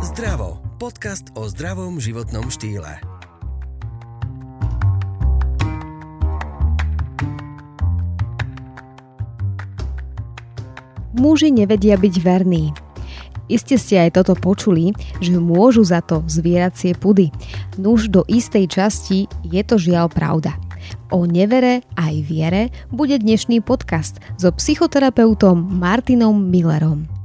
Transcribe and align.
Zdravo. 0.00 0.56
Podcast 0.80 1.28
o 1.36 1.44
zdravom 1.44 2.00
životnom 2.00 2.48
štýle. 2.48 3.04
Muži 11.12 11.52
nevedia 11.52 12.00
byť 12.00 12.14
verní. 12.24 12.72
Iste 13.52 13.76
ste 13.76 14.00
aj 14.00 14.16
toto 14.16 14.32
počuli, 14.40 14.96
že 15.20 15.36
môžu 15.36 15.84
za 15.84 16.00
to 16.00 16.24
zvieracie 16.24 16.96
pudy. 16.96 17.28
Nuž 17.76 18.08
do 18.08 18.24
istej 18.24 18.72
časti 18.72 19.28
je 19.44 19.60
to 19.60 19.76
žiaľ 19.76 20.08
pravda. 20.08 20.56
O 21.12 21.28
nevere 21.28 21.84
aj 22.00 22.14
viere 22.24 22.72
bude 22.88 23.20
dnešný 23.20 23.60
podcast 23.60 24.16
so 24.40 24.48
psychoterapeutom 24.48 25.60
Martinom 25.60 26.40
Millerom. 26.40 27.19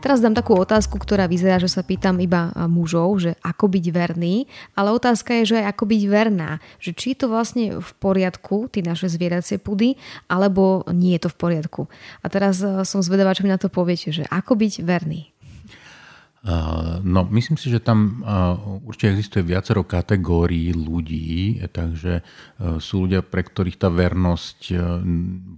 Teraz 0.00 0.24
dám 0.24 0.32
takú 0.32 0.56
otázku, 0.56 0.96
ktorá 0.96 1.28
vyzerá, 1.28 1.60
že 1.60 1.68
sa 1.68 1.84
pýtam 1.84 2.16
iba 2.24 2.56
mužov, 2.72 3.20
že 3.20 3.36
ako 3.44 3.68
byť 3.68 3.86
verný, 3.92 4.48
ale 4.72 4.96
otázka 4.96 5.44
je, 5.44 5.52
že 5.52 5.56
aj 5.60 5.76
ako 5.76 5.84
byť 5.92 6.02
verná. 6.08 6.50
Že 6.80 6.90
či 6.96 7.06
je 7.12 7.18
to 7.20 7.26
vlastne 7.28 7.64
v 7.84 7.90
poriadku, 8.00 8.72
tie 8.72 8.80
naše 8.80 9.12
zvieracie 9.12 9.60
pudy, 9.60 10.00
alebo 10.24 10.88
nie 10.88 11.20
je 11.20 11.28
to 11.28 11.30
v 11.30 11.36
poriadku. 11.36 11.82
A 12.24 12.32
teraz 12.32 12.64
som 12.88 13.04
zvedavá, 13.04 13.36
čo 13.36 13.44
mi 13.44 13.52
na 13.52 13.60
to 13.60 13.68
poviete, 13.68 14.08
že 14.08 14.24
ako 14.32 14.56
byť 14.56 14.80
verný. 14.80 15.28
No, 17.04 17.28
myslím 17.28 17.60
si, 17.60 17.68
že 17.68 17.84
tam 17.84 18.24
určite 18.88 19.12
existuje 19.12 19.44
viacero 19.44 19.84
kategórií 19.84 20.72
ľudí, 20.72 21.60
takže 21.68 22.24
sú 22.80 23.04
ľudia, 23.04 23.20
pre 23.20 23.44
ktorých 23.44 23.76
tá 23.76 23.92
vernosť 23.92 24.72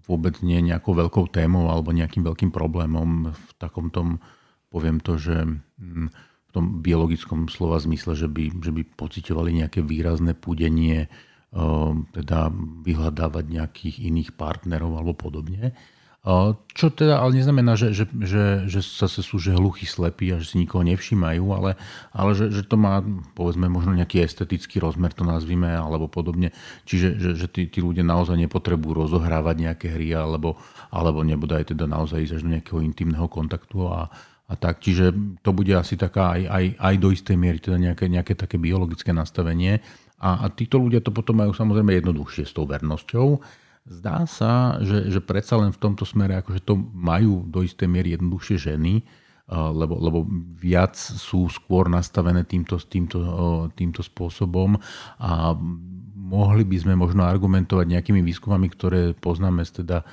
vôbec 0.02 0.42
nie 0.42 0.58
je 0.58 0.74
nejakou 0.74 0.98
veľkou 0.98 1.30
témou 1.30 1.70
alebo 1.70 1.95
nejakým 1.95 2.27
veľkým 2.27 2.50
problémom 2.50 3.30
v 3.30 3.50
takom 3.62 3.95
tom, 3.95 4.18
poviem 4.74 4.98
to, 4.98 5.22
že 5.22 5.46
mm, 5.78 6.08
v 6.50 6.50
tom 6.50 6.83
biologickom 6.83 7.47
slova 7.47 7.78
zmysle, 7.78 8.19
že 8.19 8.27
by, 8.27 8.50
že 8.58 8.75
by 8.75 8.83
pocitovali 8.98 9.62
nejaké 9.62 9.86
výrazné 9.86 10.34
púdenie, 10.34 11.06
teda 12.12 12.48
vyhľadávať 12.83 13.44
nejakých 13.44 13.97
iných 14.08 14.34
partnerov 14.41 14.97
alebo 14.97 15.12
podobne. 15.12 15.77
Čo 16.78 16.95
teda 16.95 17.19
ale 17.19 17.34
neznamená, 17.34 17.75
že, 17.75 17.91
že, 17.91 18.06
že, 18.06 18.70
že 18.70 18.78
zase 18.78 19.27
sú 19.27 19.42
že 19.42 19.59
hluchí, 19.59 19.91
slepí 19.91 20.31
a 20.31 20.39
že 20.39 20.55
si 20.55 20.62
nikoho 20.62 20.87
nevšímajú, 20.87 21.42
ale, 21.51 21.75
ale 22.15 22.31
že, 22.39 22.47
že 22.55 22.62
to 22.62 22.78
má 22.78 23.03
povedzme 23.34 23.67
možno 23.67 23.91
nejaký 23.98 24.23
estetický 24.23 24.78
rozmer, 24.78 25.11
to 25.11 25.27
nazvime, 25.27 25.67
alebo 25.67 26.06
podobne. 26.06 26.55
Čiže 26.87 27.19
že, 27.19 27.31
že 27.34 27.47
tí, 27.50 27.67
tí 27.67 27.83
ľudia 27.83 28.06
naozaj 28.06 28.39
nepotrebujú 28.39 29.03
rozohrávať 29.03 29.56
nejaké 29.67 29.87
hry 29.91 30.15
alebo, 30.15 30.62
alebo 30.95 31.27
nebude 31.27 31.59
aj 31.59 31.75
teda 31.75 31.91
naozaj 31.91 32.23
ísť 32.23 32.34
až 32.39 32.43
do 32.47 32.53
nejakého 32.55 32.81
intimného 32.87 33.27
kontaktu 33.27 33.83
a, 33.91 34.06
a 34.47 34.55
tak. 34.55 34.78
Čiže 34.78 35.11
to 35.43 35.50
bude 35.50 35.75
asi 35.75 35.98
taká 35.98 36.39
aj, 36.39 36.43
aj, 36.47 36.65
aj 36.78 36.95
do 37.03 37.09
istej 37.11 37.34
miery 37.34 37.59
teda 37.59 37.83
nejaké, 37.83 38.06
nejaké 38.06 38.39
také 38.39 38.62
biologické 38.62 39.11
nastavenie. 39.11 39.83
A, 40.23 40.47
a 40.47 40.55
títo 40.55 40.78
ľudia 40.78 41.03
to 41.03 41.11
potom 41.11 41.43
majú 41.43 41.50
samozrejme 41.50 41.98
jednoduchšie 41.98 42.47
s 42.47 42.55
tou 42.55 42.62
vernosťou. 42.62 43.43
Zdá 43.83 44.30
sa, 44.30 44.78
že, 44.78 45.11
že 45.11 45.19
predsa 45.19 45.58
len 45.58 45.75
v 45.75 45.80
tomto 45.83 46.06
smere 46.06 46.38
akože 46.38 46.62
to 46.62 46.78
majú 46.78 47.42
do 47.50 47.66
istej 47.66 47.91
miery 47.91 48.14
jednoduchšie 48.14 48.70
ženy, 48.70 49.02
lebo, 49.50 49.98
lebo 49.98 50.19
viac 50.55 50.94
sú 50.94 51.50
skôr 51.50 51.91
nastavené 51.91 52.47
týmto, 52.47 52.78
týmto, 52.78 53.19
týmto 53.75 54.00
spôsobom 54.06 54.78
a 55.19 55.58
mohli 56.14 56.62
by 56.62 56.77
sme 56.78 56.94
možno 56.94 57.27
argumentovať 57.27 57.91
nejakými 57.91 58.22
výskumami, 58.22 58.70
ktoré 58.70 59.12
poznáme 59.19 59.66
teda 59.66 60.06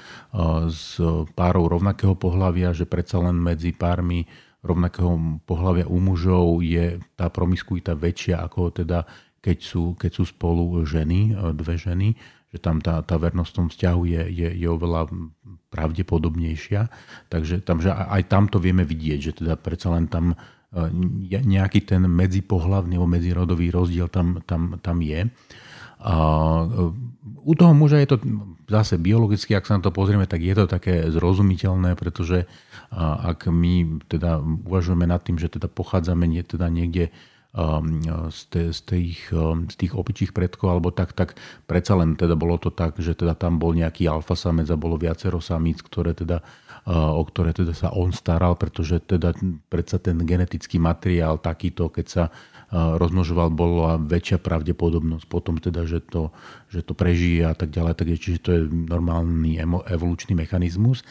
z 0.67 0.84
párov 1.38 1.70
rovnakého 1.70 2.17
pohľavia, 2.17 2.73
že 2.73 2.90
predsa 2.90 3.22
len 3.22 3.38
medzi 3.38 3.72
pármi 3.72 4.25
rovnakého 4.66 5.40
pohľavia 5.47 5.88
u 5.88 5.97
mužov 6.03 6.66
je 6.66 7.00
tá 7.16 7.31
promiskuita 7.31 7.95
väčšia 7.95 8.44
ako 8.44 8.75
teda 8.75 9.08
keď 9.40 9.58
sú, 9.64 9.95
keď 9.95 10.12
sú 10.20 10.28
spolu 10.28 10.84
ženy, 10.84 11.31
dve 11.56 11.80
ženy 11.80 12.12
že 12.50 12.58
tam 12.58 12.82
tá, 12.82 13.06
tá 13.06 13.16
vernosť 13.22 13.50
v 13.54 13.58
tom 13.58 13.68
vzťahu 13.70 14.02
je, 14.10 14.24
je, 14.34 14.48
je 14.58 14.68
oveľa 14.68 15.10
pravdepodobnejšia. 15.70 16.90
Takže 17.30 17.62
tam, 17.62 17.78
že 17.78 17.94
aj 17.94 18.26
tam 18.26 18.50
to 18.50 18.58
vieme 18.58 18.82
vidieť, 18.82 19.20
že 19.22 19.32
teda 19.46 19.54
predsa 19.54 19.94
len 19.94 20.10
tam 20.10 20.34
e, 20.34 20.36
nejaký 21.30 21.86
ten 21.86 22.10
medzipohlavný 22.10 22.98
alebo 22.98 23.14
medzirodový 23.14 23.70
rozdiel 23.70 24.10
tam, 24.10 24.42
tam, 24.50 24.82
tam 24.82 24.98
je. 25.06 25.30
A 26.00 26.14
e, 26.14 26.66
u 27.46 27.54
toho 27.54 27.74
muža 27.78 28.02
je 28.02 28.10
to 28.10 28.18
zase 28.70 28.98
biologicky, 28.98 29.54
ak 29.54 29.66
sa 29.70 29.78
na 29.78 29.86
to 29.86 29.94
pozrieme, 29.94 30.26
tak 30.26 30.42
je 30.42 30.54
to 30.54 30.66
také 30.70 31.10
zrozumiteľné, 31.10 31.98
pretože 31.98 32.46
ak 32.94 33.50
my 33.50 34.02
teda 34.10 34.42
uvažujeme 34.42 35.06
nad 35.06 35.22
tým, 35.22 35.38
že 35.42 35.50
teda 35.50 35.70
pochádzame 35.70 36.26
nie, 36.30 36.42
teda 36.46 36.70
niekde 36.70 37.14
z, 38.30 38.42
te, 38.54 38.70
z, 38.70 38.80
tých, 38.86 39.34
um, 39.34 39.66
z 39.66 39.74
tých 39.74 39.98
opičích 39.98 40.32
predkov, 40.38 40.70
alebo 40.70 40.94
tak, 40.94 41.18
tak 41.18 41.34
predsa 41.66 41.98
len 41.98 42.14
teda 42.14 42.38
bolo 42.38 42.62
to 42.62 42.70
tak, 42.70 43.02
že 43.02 43.18
teda 43.18 43.34
tam 43.34 43.58
bol 43.58 43.74
nejaký 43.74 44.06
alfa 44.06 44.38
samec 44.38 44.70
a 44.70 44.78
bolo 44.78 45.02
viacero 45.02 45.42
samíc, 45.42 45.82
ktoré 45.82 46.14
teda, 46.14 46.46
uh, 46.86 47.10
o 47.18 47.24
ktoré 47.26 47.50
teda 47.50 47.74
sa 47.74 47.90
on 47.90 48.14
staral, 48.14 48.54
pretože 48.54 49.02
teda 49.02 49.34
predsa 49.66 49.98
ten 49.98 50.22
genetický 50.22 50.78
materiál 50.78 51.42
takýto, 51.42 51.90
keď 51.90 52.06
sa 52.06 52.24
uh, 52.30 52.94
rozmnožoval, 53.02 53.50
bola 53.50 53.98
väčšia 53.98 54.38
pravdepodobnosť 54.38 55.26
potom 55.26 55.58
teda, 55.58 55.90
že 55.90 56.06
to, 56.06 56.30
že 56.70 56.86
to 56.86 56.94
prežije 56.94 57.50
a 57.50 57.58
tak 57.58 57.74
ďalej, 57.74 57.98
takže 57.98 58.18
čiže 58.22 58.40
to 58.46 58.50
je 58.54 58.62
normálny 58.70 59.58
evolučný 59.90 60.38
mechanizmus. 60.38 61.02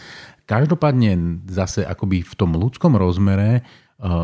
Každopádne 0.47 1.43
zase 1.50 1.82
akoby 1.82 2.22
v 2.22 2.34
tom 2.38 2.55
ľudskom 2.55 2.94
rozmere 2.94 3.66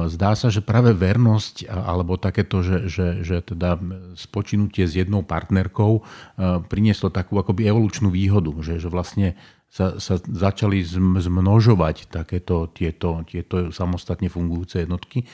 zdá 0.07 0.39
sa, 0.39 0.55
že 0.55 0.62
práve 0.62 0.95
vernosť 0.95 1.67
alebo 1.67 2.15
takéto, 2.15 2.62
že, 2.62 2.87
že, 2.87 3.27
že 3.27 3.43
teda 3.43 3.75
spočinutie 4.15 4.87
s 4.87 4.95
jednou 4.95 5.27
partnerkou 5.27 5.99
eh, 5.99 6.62
prinieslo 6.71 7.11
takú 7.11 7.43
akoby 7.43 7.67
evolučnú 7.67 8.15
výhodu, 8.15 8.55
že, 8.63 8.79
že 8.79 8.87
vlastne 8.87 9.34
sa, 9.75 9.99
sa 9.99 10.23
začali 10.23 10.87
zmnožovať 10.87 12.07
takéto 12.07 12.71
tieto, 12.71 13.27
tieto 13.27 13.75
samostatne 13.75 14.31
fungujúce 14.31 14.87
jednotky. 14.87 15.27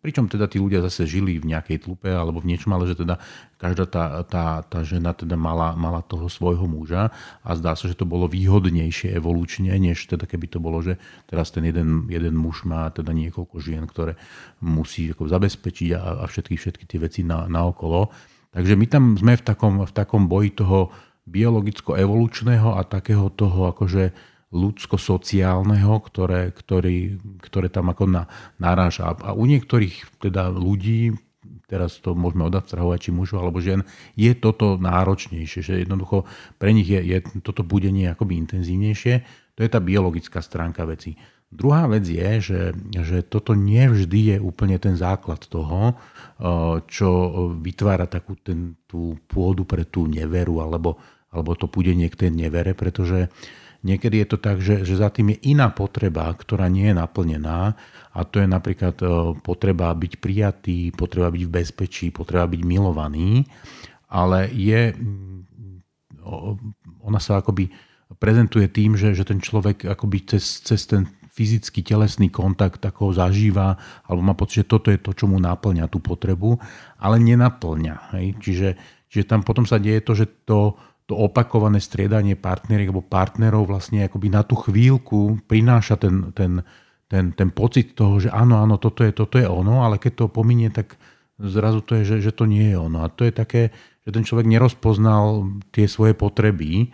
Pričom 0.00 0.32
teda 0.32 0.48
tí 0.48 0.56
ľudia 0.56 0.80
zase 0.80 1.04
žili 1.04 1.36
v 1.36 1.52
nejakej 1.52 1.84
tlupe 1.84 2.08
alebo 2.08 2.40
v 2.40 2.56
niečom, 2.56 2.72
ale 2.72 2.88
že 2.88 3.04
teda 3.04 3.20
každá 3.60 3.84
tá, 3.84 4.24
tá, 4.24 4.64
tá 4.64 4.80
žena 4.80 5.12
teda 5.12 5.36
mala, 5.36 5.76
mala 5.76 6.00
toho 6.00 6.32
svojho 6.32 6.64
muža 6.64 7.12
a 7.44 7.50
zdá 7.52 7.76
sa, 7.76 7.84
že 7.84 8.00
to 8.00 8.08
bolo 8.08 8.32
výhodnejšie 8.32 9.12
evolučne, 9.12 9.76
než 9.76 10.08
teda 10.08 10.24
keby 10.24 10.48
to 10.48 10.56
bolo, 10.56 10.80
že 10.80 10.96
teraz 11.28 11.52
ten 11.52 11.68
jeden, 11.68 12.08
jeden 12.08 12.32
muž 12.32 12.64
má 12.64 12.88
teda 12.88 13.12
niekoľko 13.12 13.60
žien, 13.60 13.84
ktoré 13.84 14.16
musí 14.64 15.12
ako 15.12 15.28
zabezpečiť 15.28 16.00
a, 16.00 16.24
a 16.24 16.24
všetky, 16.24 16.56
všetky 16.56 16.88
tie 16.88 16.96
veci 16.96 17.20
na, 17.28 17.44
na 17.44 17.68
okolo. 17.68 18.08
Takže 18.56 18.72
my 18.72 18.86
tam 18.88 19.04
sme 19.20 19.36
v 19.36 19.44
takom, 19.44 19.84
v 19.84 19.92
takom 19.92 20.32
boji 20.32 20.56
toho 20.56 20.88
biologicko-evolučného 21.26 22.74
a 22.74 22.82
takého 22.82 23.30
toho 23.30 23.70
akože 23.70 24.12
ľudsko-sociálneho, 24.52 25.96
ktoré, 26.04 26.52
ktorý, 26.52 27.16
ktoré 27.40 27.72
tam 27.72 27.88
ako 27.88 28.04
na, 28.04 28.22
naráža. 28.60 29.16
A 29.16 29.32
u 29.32 29.48
niektorých 29.48 30.20
teda 30.20 30.52
ľudí, 30.52 31.16
teraz 31.64 31.96
to 32.04 32.12
môžeme 32.12 32.44
odabstrahovať, 32.44 33.08
či 33.08 33.10
mužov 33.16 33.40
alebo 33.40 33.64
žien, 33.64 33.80
je 34.12 34.36
toto 34.36 34.76
náročnejšie, 34.76 35.60
že 35.64 35.74
jednoducho 35.88 36.28
pre 36.60 36.76
nich 36.76 36.84
je, 36.84 37.00
je 37.00 37.18
toto 37.40 37.64
budenie 37.64 38.12
akoby 38.12 38.36
intenzívnejšie. 38.44 39.14
To 39.56 39.60
je 39.64 39.70
tá 39.72 39.80
biologická 39.80 40.44
stránka 40.44 40.84
veci. 40.84 41.16
Druhá 41.52 41.84
vec 41.84 42.08
je, 42.08 42.40
že, 42.40 42.60
že 42.96 43.20
toto 43.28 43.52
nevždy 43.52 44.20
je 44.32 44.36
úplne 44.40 44.80
ten 44.80 44.96
základ 44.96 45.44
toho, 45.44 45.92
eh, 45.92 46.80
čo 46.88 47.08
vytvára 47.60 48.08
takú 48.08 48.40
ten, 48.40 48.80
tú 48.88 49.20
pôdu 49.28 49.68
pre 49.68 49.84
tú 49.84 50.08
neveru 50.08 50.64
alebo, 50.64 50.96
alebo 51.28 51.52
to 51.52 51.68
púdenie 51.68 52.08
k 52.08 52.32
nevere, 52.32 52.72
pretože 52.72 53.28
niekedy 53.84 54.24
je 54.24 54.26
to 54.32 54.38
tak, 54.40 54.64
že, 54.64 54.80
že 54.80 54.96
za 54.96 55.12
tým 55.12 55.36
je 55.36 55.52
iná 55.52 55.68
potreba, 55.68 56.32
ktorá 56.32 56.72
nie 56.72 56.88
je 56.88 56.96
naplnená 56.96 57.76
a 58.16 58.20
to 58.24 58.40
je 58.40 58.48
napríklad 58.48 58.96
eh, 59.04 59.12
potreba 59.44 59.92
byť 59.92 60.12
prijatý, 60.24 60.88
potreba 60.96 61.28
byť 61.28 61.42
v 61.44 61.52
bezpečí, 61.52 62.08
potreba 62.08 62.48
byť 62.48 62.62
milovaný, 62.64 63.44
ale 64.08 64.48
je, 64.56 64.96
mm, 64.96 65.40
ona 67.04 67.20
sa 67.20 67.44
akoby 67.44 67.68
prezentuje 68.16 68.72
tým, 68.72 68.96
že, 68.96 69.12
že 69.12 69.28
ten 69.28 69.40
človek 69.40 69.84
akoby 69.84 70.32
cez, 70.32 70.64
cez 70.64 70.88
ten 70.88 71.08
fyzický 71.32 71.80
telesný 71.80 72.28
kontakt 72.28 72.84
ako 72.84 73.16
zažíva, 73.16 73.80
alebo 74.04 74.20
má 74.20 74.36
pocit, 74.36 74.62
že 74.62 74.70
toto 74.76 74.92
je 74.92 75.00
to, 75.00 75.16
čo 75.16 75.24
mu 75.24 75.40
naplňa 75.40 75.88
tú 75.88 75.98
potrebu, 75.98 76.60
ale 77.00 77.16
nenaplňa. 77.24 78.12
Hej? 78.12 78.26
Čiže, 78.36 78.68
čiže 79.08 79.24
tam 79.24 79.40
potom 79.40 79.64
sa 79.64 79.80
deje 79.80 80.04
to, 80.04 80.12
že 80.12 80.28
to, 80.44 80.76
to 81.08 81.16
opakované 81.16 81.80
striedanie 81.80 82.36
partneriek 82.36 82.92
alebo 82.92 83.00
partnerov 83.00 83.64
vlastne 83.64 84.04
akoby 84.04 84.28
na 84.28 84.44
tú 84.44 84.60
chvíľku 84.60 85.40
prináša 85.48 85.96
ten, 85.96 86.36
ten, 86.36 86.60
ten, 87.08 87.32
ten 87.32 87.48
pocit 87.48 87.96
toho, 87.96 88.20
že 88.20 88.28
áno, 88.28 88.60
áno, 88.60 88.76
toto 88.76 89.00
je, 89.00 89.16
toto 89.16 89.40
je 89.40 89.48
ono, 89.48 89.88
ale 89.88 89.96
keď 89.96 90.12
to 90.12 90.36
pominie, 90.36 90.68
tak 90.68 91.00
zrazu 91.40 91.80
to 91.80 91.96
je, 91.96 92.04
že, 92.04 92.16
že 92.28 92.32
to 92.36 92.44
nie 92.44 92.70
je 92.70 92.76
ono. 92.76 93.02
A 93.04 93.08
to 93.08 93.24
je 93.24 93.32
také, 93.32 93.72
že 94.04 94.12
ten 94.12 94.20
človek 94.20 94.44
nerozpoznal 94.44 95.48
tie 95.72 95.88
svoje 95.88 96.12
potreby, 96.12 96.92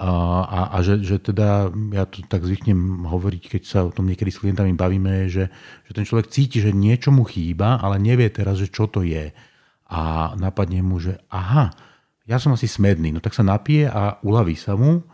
a, 0.00 0.72
a 0.72 0.78
že, 0.80 1.04
že 1.04 1.20
teda, 1.20 1.68
ja 1.92 2.08
to 2.08 2.24
tak 2.24 2.40
zvyknem 2.40 3.04
hovoriť, 3.04 3.42
keď 3.52 3.62
sa 3.68 3.78
o 3.84 3.92
tom 3.92 4.08
niekedy 4.08 4.32
s 4.32 4.40
klientami 4.40 4.72
bavíme, 4.72 5.28
že, 5.28 5.52
že 5.84 5.92
ten 5.92 6.08
človek 6.08 6.32
cíti, 6.32 6.64
že 6.64 6.72
niečo 6.72 7.12
mu 7.12 7.28
chýba, 7.28 7.76
ale 7.76 8.00
nevie 8.00 8.32
teraz, 8.32 8.56
že 8.56 8.72
čo 8.72 8.88
to 8.88 9.04
je. 9.04 9.28
A 9.92 10.32
napadne 10.40 10.80
mu, 10.80 10.96
že 10.96 11.20
aha, 11.28 11.76
ja 12.24 12.40
som 12.40 12.56
asi 12.56 12.64
smedný, 12.64 13.12
no 13.12 13.20
tak 13.20 13.36
sa 13.36 13.44
napije 13.44 13.92
a 13.92 14.16
uľaví 14.24 14.56
sa 14.56 14.72
mu 14.72 15.04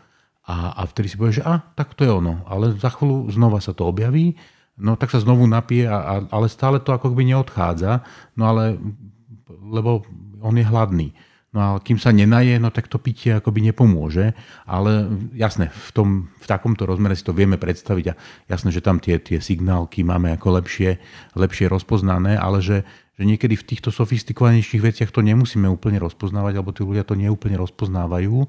a, 0.47 0.79
a 0.79 0.81
vtedy 0.87 1.11
si 1.11 1.19
povie, 1.19 1.43
že 1.43 1.43
a, 1.43 1.59
tak 1.75 1.91
to 1.91 2.07
je 2.07 2.11
ono. 2.13 2.47
Ale 2.47 2.71
za 2.79 2.87
chvíľu 2.87 3.27
znova 3.27 3.59
sa 3.59 3.75
to 3.75 3.83
objaví, 3.91 4.39
no 4.79 4.95
tak 4.95 5.11
sa 5.11 5.19
znovu 5.19 5.43
napije, 5.51 5.83
a, 5.83 5.97
a, 5.99 6.13
ale 6.31 6.47
stále 6.47 6.79
to 6.79 6.95
ako 6.95 7.11
by 7.11 7.27
neodchádza, 7.27 8.07
no 8.39 8.43
ale 8.47 8.79
lebo 9.67 10.07
on 10.39 10.55
je 10.55 10.63
hladný. 10.63 11.07
No 11.55 11.59
a 11.63 11.69
kým 11.79 11.95
sa 11.95 12.11
nenaje, 12.11 12.59
no 12.59 12.67
tak 12.75 12.91
to 12.91 12.99
pitie 12.99 13.31
akoby 13.39 13.63
nepomôže. 13.71 14.35
Ale 14.67 15.07
jasné, 15.31 15.71
v, 15.71 15.89
tom, 15.95 16.07
v 16.43 16.45
takomto 16.45 16.83
rozmere 16.83 17.15
si 17.15 17.23
to 17.23 17.31
vieme 17.31 17.55
predstaviť 17.55 18.05
a 18.11 18.17
jasné, 18.51 18.69
že 18.75 18.83
tam 18.83 18.99
tie, 18.99 19.15
tie 19.15 19.39
signálky 19.39 20.03
máme 20.03 20.35
ako 20.35 20.59
lepšie, 20.59 20.99
lepšie 21.39 21.71
rozpoznané, 21.71 22.35
ale 22.35 22.59
že, 22.59 22.83
že 23.15 23.23
niekedy 23.23 23.55
v 23.55 23.63
týchto 23.63 23.95
sofistikovanejších 23.95 24.83
veciach 24.83 25.09
to 25.09 25.23
nemusíme 25.23 25.65
úplne 25.71 26.03
rozpoznávať, 26.03 26.53
alebo 26.59 26.75
tí 26.75 26.83
ľudia 26.83 27.07
to 27.07 27.15
neúplne 27.15 27.55
rozpoznávajú. 27.55 28.43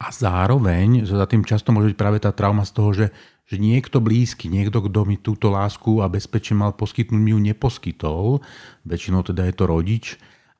A 0.00 0.06
zároveň 0.12 1.08
za 1.08 1.24
tým 1.28 1.44
často 1.48 1.72
môže 1.72 1.92
byť 1.92 1.96
práve 1.96 2.18
tá 2.20 2.32
trauma 2.32 2.64
z 2.64 2.72
toho, 2.72 2.90
že, 2.92 3.06
že 3.48 3.56
niekto 3.56 4.04
blízky, 4.04 4.52
niekto, 4.52 4.84
kto 4.84 5.08
mi 5.08 5.16
túto 5.16 5.48
lásku 5.48 6.04
a 6.04 6.12
bezpečie 6.12 6.52
mal 6.52 6.76
poskytnúť, 6.76 7.20
mi 7.20 7.32
ju 7.32 7.40
neposkytol, 7.40 8.44
väčšinou 8.84 9.24
teda 9.24 9.48
je 9.48 9.54
to 9.56 9.64
rodič, 9.64 10.06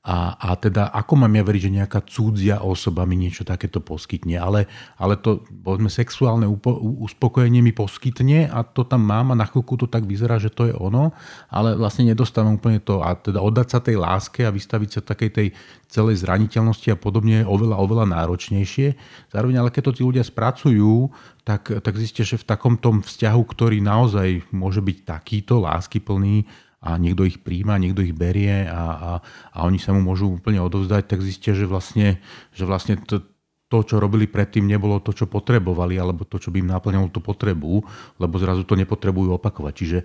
a, 0.00 0.32
a 0.32 0.56
teda 0.56 0.97
ako 0.97 1.12
mám 1.12 1.37
ja 1.37 1.44
veriť, 1.44 1.62
že 1.69 1.76
nejaká 1.76 2.00
cudzia 2.08 2.64
osoba 2.64 3.05
mi 3.05 3.20
niečo 3.20 3.44
takéto 3.44 3.85
poskytne, 3.85 4.41
ale, 4.41 4.64
ale 4.97 5.20
to, 5.20 5.44
povedzme, 5.44 5.93
sexuálne 5.93 6.49
upo, 6.49 6.73
uspokojenie 7.05 7.61
mi 7.61 7.76
poskytne 7.76 8.49
a 8.49 8.64
to 8.64 8.88
tam 8.88 9.05
mám 9.05 9.37
a 9.37 9.37
na 9.37 9.44
chvíľku 9.44 9.76
to 9.76 9.93
tak 9.93 10.08
vyzerá, 10.08 10.41
že 10.41 10.49
to 10.49 10.73
je 10.73 10.75
ono, 10.75 11.12
ale 11.52 11.76
vlastne 11.76 12.08
nedostávam 12.08 12.56
úplne 12.56 12.81
to 12.81 13.05
a 13.05 13.12
teda 13.12 13.44
oddať 13.44 13.69
sa 13.69 13.79
tej 13.85 14.00
láske 14.00 14.41
a 14.49 14.49
vystaviť 14.49 14.88
sa 14.88 15.00
takej 15.05 15.31
tej 15.37 15.49
celej 15.93 16.25
zraniteľnosti 16.25 16.88
a 16.88 16.97
podobne 16.97 17.44
je 17.44 17.50
oveľa, 17.52 17.76
oveľa 17.76 18.06
náročnejšie. 18.08 18.97
Zároveň 19.29 19.61
ale 19.61 19.69
keď 19.69 19.93
to 19.93 19.97
tí 20.00 20.02
ľudia 20.08 20.25
spracujú, 20.25 21.12
tak, 21.44 21.76
tak 21.85 21.94
zistia, 22.00 22.25
že 22.25 22.41
v 22.41 22.49
takom 22.49 22.81
tom 22.81 23.05
vzťahu, 23.05 23.43
ktorý 23.44 23.85
naozaj 23.85 24.49
môže 24.49 24.81
byť 24.81 24.97
takýto 25.05 25.61
láskyplný, 25.61 26.49
a 26.81 26.97
niekto 26.97 27.29
ich 27.29 27.44
príjma, 27.44 27.77
niekto 27.77 28.00
ich 28.00 28.17
berie 28.17 28.65
a, 28.65 28.82
a, 28.97 29.11
a 29.53 29.59
oni 29.69 29.77
sa 29.77 29.93
mu 29.93 30.00
môžu 30.00 30.32
úplne 30.32 30.65
odovzdať, 30.65 31.12
tak 31.12 31.21
zistia, 31.21 31.53
že 31.53 31.69
vlastne, 31.69 32.25
že 32.56 32.65
vlastne 32.65 32.97
to, 32.97 33.21
to, 33.69 33.85
čo 33.85 34.00
robili 34.00 34.25
predtým, 34.27 34.65
nebolo 34.65 34.99
to, 34.99 35.12
čo 35.12 35.29
potrebovali, 35.29 36.00
alebo 36.00 36.25
to, 36.25 36.41
čo 36.41 36.50
by 36.50 36.65
im 36.65 36.73
naplňalo 36.73 37.12
tú 37.12 37.21
potrebu, 37.23 37.85
lebo 38.19 38.35
zrazu 38.41 38.65
to 38.65 38.75
nepotrebujú 38.75 39.37
opakovať. 39.37 39.73
Čiže 39.77 39.99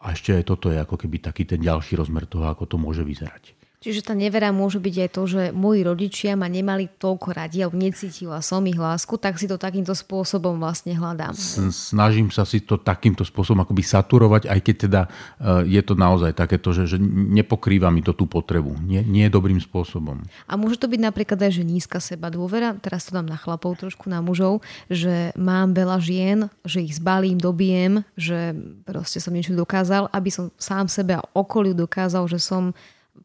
a 0.00 0.16
ešte 0.16 0.32
aj 0.32 0.48
toto 0.48 0.72
je 0.72 0.80
ako 0.80 0.96
keby 0.96 1.20
taký 1.20 1.44
ten 1.44 1.60
ďalší 1.60 2.00
rozmer 2.00 2.24
toho, 2.24 2.48
ako 2.48 2.64
to 2.64 2.76
môže 2.80 3.04
vyzerať. 3.04 3.59
Čiže 3.80 4.04
tá 4.04 4.12
nevera 4.12 4.52
môže 4.52 4.76
byť 4.76 4.96
aj 5.00 5.08
to, 5.08 5.22
že 5.24 5.42
moji 5.56 5.80
rodičia 5.88 6.36
ma 6.36 6.52
nemali 6.52 7.00
toľko 7.00 7.32
radi, 7.32 7.64
alebo 7.64 7.80
necítila 7.80 8.44
som 8.44 8.60
ich 8.68 8.76
lásku, 8.76 9.16
tak 9.16 9.40
si 9.40 9.48
to 9.48 9.56
takýmto 9.56 9.96
spôsobom 9.96 10.60
vlastne 10.60 10.92
hľadám. 10.92 11.32
Snažím 11.72 12.28
sa 12.28 12.44
si 12.44 12.60
to 12.60 12.76
takýmto 12.76 13.24
spôsobom 13.24 13.64
akoby 13.64 13.80
saturovať, 13.80 14.52
aj 14.52 14.60
keď 14.60 14.76
teda 14.84 15.00
eh, 15.08 15.80
je 15.80 15.80
to 15.80 15.96
naozaj 15.96 16.36
takéto, 16.36 16.76
že, 16.76 16.92
že 16.92 17.00
nepokrýva 17.00 17.88
mi 17.88 18.04
to 18.04 18.12
tú 18.12 18.28
potrebu. 18.28 18.76
Nie, 18.84 19.00
nie 19.00 19.24
je 19.24 19.32
dobrým 19.32 19.56
spôsobom. 19.56 20.28
A 20.44 20.60
môže 20.60 20.76
to 20.76 20.84
byť 20.84 21.00
napríklad 21.00 21.40
aj, 21.40 21.56
že 21.56 21.64
nízka 21.64 22.04
seba 22.04 22.28
dôvera, 22.28 22.76
teraz 22.76 23.08
to 23.08 23.16
dám 23.16 23.32
na 23.32 23.40
chlapov 23.40 23.80
trošku, 23.80 24.12
na 24.12 24.20
mužov, 24.20 24.60
že 24.92 25.32
mám 25.40 25.72
veľa 25.72 25.96
žien, 26.04 26.52
že 26.68 26.84
ich 26.84 27.00
zbalím, 27.00 27.40
dobijem, 27.40 28.04
že 28.12 28.52
proste 28.84 29.24
som 29.24 29.32
niečo 29.32 29.56
dokázal, 29.56 30.12
aby 30.12 30.28
som 30.28 30.52
sám 30.60 30.84
sebe 30.92 31.16
a 31.16 31.24
okoliu 31.32 31.72
dokázal, 31.72 32.28
že 32.28 32.36
som 32.36 32.76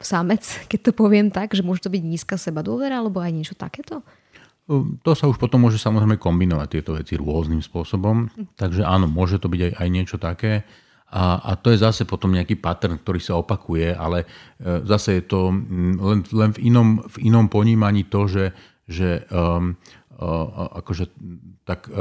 samec, 0.02 0.44
keď 0.68 0.80
to 0.80 0.92
poviem 0.92 1.32
tak, 1.32 1.56
že 1.56 1.64
môže 1.64 1.86
to 1.86 1.94
byť 1.94 2.04
nízka 2.04 2.36
seba 2.36 2.62
dôvera 2.66 3.00
alebo 3.00 3.24
aj 3.24 3.32
niečo 3.32 3.56
takéto? 3.56 4.04
To 5.06 5.12
sa 5.14 5.30
už 5.30 5.38
potom 5.38 5.62
môže 5.62 5.78
samozrejme 5.78 6.18
kombinovať 6.18 6.68
tieto 6.74 6.98
veci 6.98 7.14
rôznym 7.14 7.62
spôsobom. 7.62 8.34
Takže 8.58 8.82
áno, 8.82 9.06
môže 9.06 9.38
to 9.38 9.46
byť 9.46 9.62
aj, 9.62 9.74
aj 9.78 9.90
niečo 9.94 10.18
také. 10.18 10.66
A, 11.14 11.38
a 11.38 11.52
to 11.54 11.70
je 11.70 11.78
zase 11.78 12.04
potom 12.10 12.34
nejaký 12.34 12.58
pattern, 12.58 12.98
ktorý 12.98 13.22
sa 13.22 13.38
opakuje, 13.38 13.94
ale 13.94 14.26
e, 14.26 14.82
zase 14.90 15.22
je 15.22 15.24
to 15.30 15.54
len, 16.02 16.26
len 16.26 16.50
v, 16.58 16.60
inom, 16.66 17.06
v 17.06 17.30
inom 17.30 17.46
ponímaní 17.46 18.10
to, 18.10 18.26
že, 18.26 18.46
že 18.90 19.22
um, 19.30 19.78
akože 20.16 21.12
tak 21.68 21.92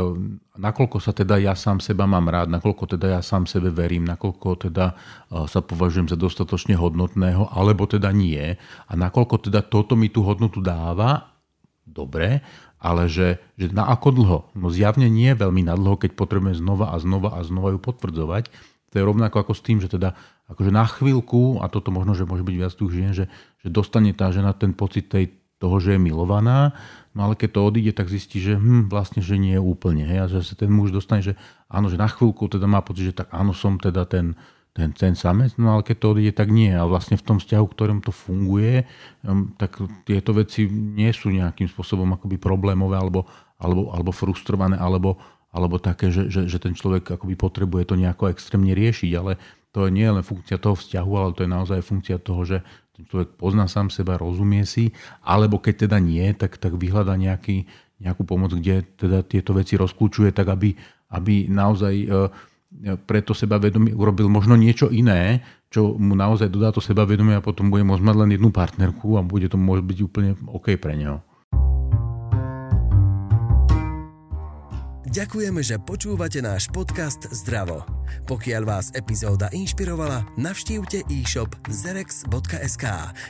nakoľko 0.54 1.02
sa 1.02 1.10
teda 1.10 1.34
ja 1.42 1.58
sám 1.58 1.82
seba 1.82 2.06
mám 2.06 2.30
rád, 2.30 2.46
nakoľko 2.46 2.94
teda 2.94 3.18
ja 3.18 3.20
sám 3.26 3.50
sebe 3.50 3.74
verím, 3.74 4.06
nakoľko 4.06 4.70
teda 4.70 4.94
sa 5.50 5.60
považujem 5.64 6.06
za 6.06 6.14
dostatočne 6.14 6.78
hodnotného, 6.78 7.50
alebo 7.50 7.90
teda 7.90 8.14
nie. 8.14 8.54
A 8.86 8.92
nakoľko 8.94 9.50
teda 9.50 9.66
toto 9.66 9.98
mi 9.98 10.14
tú 10.14 10.22
hodnotu 10.22 10.62
dáva, 10.62 11.34
dobre, 11.82 12.38
ale 12.78 13.10
že, 13.10 13.42
že 13.58 13.72
na 13.74 13.88
ako 13.90 14.08
dlho? 14.14 14.38
No 14.54 14.70
zjavne 14.70 15.10
nie 15.10 15.34
veľmi 15.34 15.66
na 15.66 15.74
dlho, 15.74 15.98
keď 15.98 16.14
potrebujeme 16.14 16.54
znova 16.54 16.94
a 16.94 17.00
znova 17.02 17.34
a 17.34 17.42
znova 17.42 17.74
ju 17.74 17.80
potvrdzovať. 17.80 18.52
To 18.92 18.94
je 18.94 19.02
rovnako 19.02 19.42
ako 19.42 19.52
s 19.58 19.64
tým, 19.64 19.82
že 19.82 19.90
teda 19.90 20.14
akože 20.52 20.70
na 20.70 20.84
chvíľku, 20.86 21.64
a 21.64 21.72
toto 21.72 21.90
možno, 21.90 22.14
že 22.14 22.28
môže 22.28 22.44
byť 22.44 22.56
viac 22.60 22.72
tých 22.76 22.92
žien, 22.92 23.10
že, 23.16 23.26
že 23.64 23.68
dostane 23.72 24.12
tá 24.12 24.28
žena 24.30 24.52
ten 24.52 24.76
pocit 24.76 25.08
tej, 25.08 25.32
toho, 25.58 25.80
že 25.80 25.96
je 25.96 26.00
milovaná, 26.04 26.76
No 27.14 27.30
ale 27.30 27.38
keď 27.38 27.50
to 27.54 27.60
odíde, 27.62 27.92
tak 27.94 28.10
zistí, 28.10 28.42
že 28.42 28.58
hm, 28.58 28.90
vlastne, 28.90 29.22
že 29.22 29.38
nie 29.38 29.54
je 29.54 29.62
úplne. 29.62 30.02
Hej? 30.02 30.18
A 30.18 30.26
že 30.26 30.42
sa 30.42 30.58
ten 30.58 30.66
muž 30.68 30.90
dostane, 30.90 31.22
že 31.22 31.38
áno, 31.70 31.86
že 31.86 31.94
na 31.94 32.10
chvíľku 32.10 32.50
teda 32.50 32.66
má 32.66 32.82
pocit, 32.82 33.14
že 33.14 33.14
tak 33.14 33.30
áno, 33.30 33.54
som 33.54 33.78
teda 33.78 34.02
ten, 34.02 34.34
ten, 34.74 34.90
ten 34.90 35.14
samec, 35.14 35.54
no 35.54 35.78
ale 35.78 35.86
keď 35.86 35.96
to 36.02 36.06
odíde, 36.10 36.32
tak 36.34 36.50
nie. 36.50 36.74
A 36.74 36.82
vlastne 36.82 37.14
v 37.14 37.22
tom 37.22 37.38
vzťahu, 37.38 37.66
ktorom 37.70 38.02
to 38.02 38.10
funguje, 38.10 38.82
tak 39.62 39.78
tieto 40.02 40.34
veci 40.34 40.66
nie 40.68 41.14
sú 41.14 41.30
nejakým 41.30 41.70
spôsobom 41.70 42.10
akoby 42.18 42.42
problémové 42.42 42.98
alebo, 42.98 43.30
alebo, 43.62 43.94
alebo 43.94 44.10
frustrované, 44.10 44.74
alebo, 44.74 45.22
alebo 45.54 45.78
také, 45.78 46.10
že, 46.10 46.26
že, 46.26 46.50
že 46.50 46.58
ten 46.58 46.74
človek 46.74 47.14
akoby 47.14 47.38
potrebuje 47.38 47.94
to 47.94 47.94
nejako 47.94 48.34
extrémne 48.34 48.74
riešiť, 48.74 49.10
ale 49.14 49.38
to 49.70 49.86
nie 49.86 50.02
je 50.02 50.14
len 50.18 50.26
funkcia 50.26 50.58
toho 50.58 50.74
vzťahu, 50.74 51.12
ale 51.14 51.30
to 51.38 51.46
je 51.46 51.50
naozaj 51.50 51.78
funkcia 51.82 52.18
toho, 52.18 52.42
že, 52.42 52.58
človek 53.02 53.34
pozná 53.34 53.66
sám 53.66 53.90
seba, 53.90 54.14
rozumie 54.20 54.62
si, 54.62 54.94
alebo 55.26 55.58
keď 55.58 55.90
teda 55.90 55.98
nie, 55.98 56.30
tak, 56.38 56.62
tak 56.62 56.78
vyhľada 56.78 57.18
nejaký, 57.18 57.66
nejakú 57.98 58.22
pomoc, 58.22 58.54
kde 58.54 58.86
teda 58.94 59.26
tieto 59.26 59.50
veci 59.54 59.74
rozklúčuje, 59.74 60.30
tak 60.30 60.46
aby, 60.54 60.78
aby 61.10 61.50
naozaj 61.50 61.94
e, 61.94 62.06
preto 63.06 63.34
sebavedomie 63.34 63.94
urobil 63.94 64.30
možno 64.30 64.54
niečo 64.54 64.90
iné, 64.90 65.42
čo 65.74 65.98
mu 65.98 66.14
naozaj 66.14 66.46
dodá 66.50 66.70
to 66.70 66.78
sebavedomie 66.78 67.34
a 67.34 67.42
potom 67.42 67.66
bude 67.66 67.82
môcť 67.82 68.02
mať 68.02 68.16
len 68.22 68.30
jednu 68.38 68.54
partnerku 68.54 69.18
a 69.18 69.26
bude 69.26 69.50
to 69.50 69.58
môcť 69.58 69.82
byť 69.82 69.98
úplne 70.06 70.30
OK 70.46 70.78
pre 70.78 70.94
neho. 70.94 71.18
Ďakujeme, 75.14 75.62
že 75.62 75.78
počúvate 75.78 76.42
náš 76.42 76.66
podcast 76.74 77.30
Zdravo. 77.30 77.86
Pokiaľ 78.26 78.62
vás 78.66 78.90
epizóda 78.98 79.46
inšpirovala, 79.54 80.26
navštívte 80.34 81.06
e-shop 81.06 81.54
zerex.sk, 81.70 82.84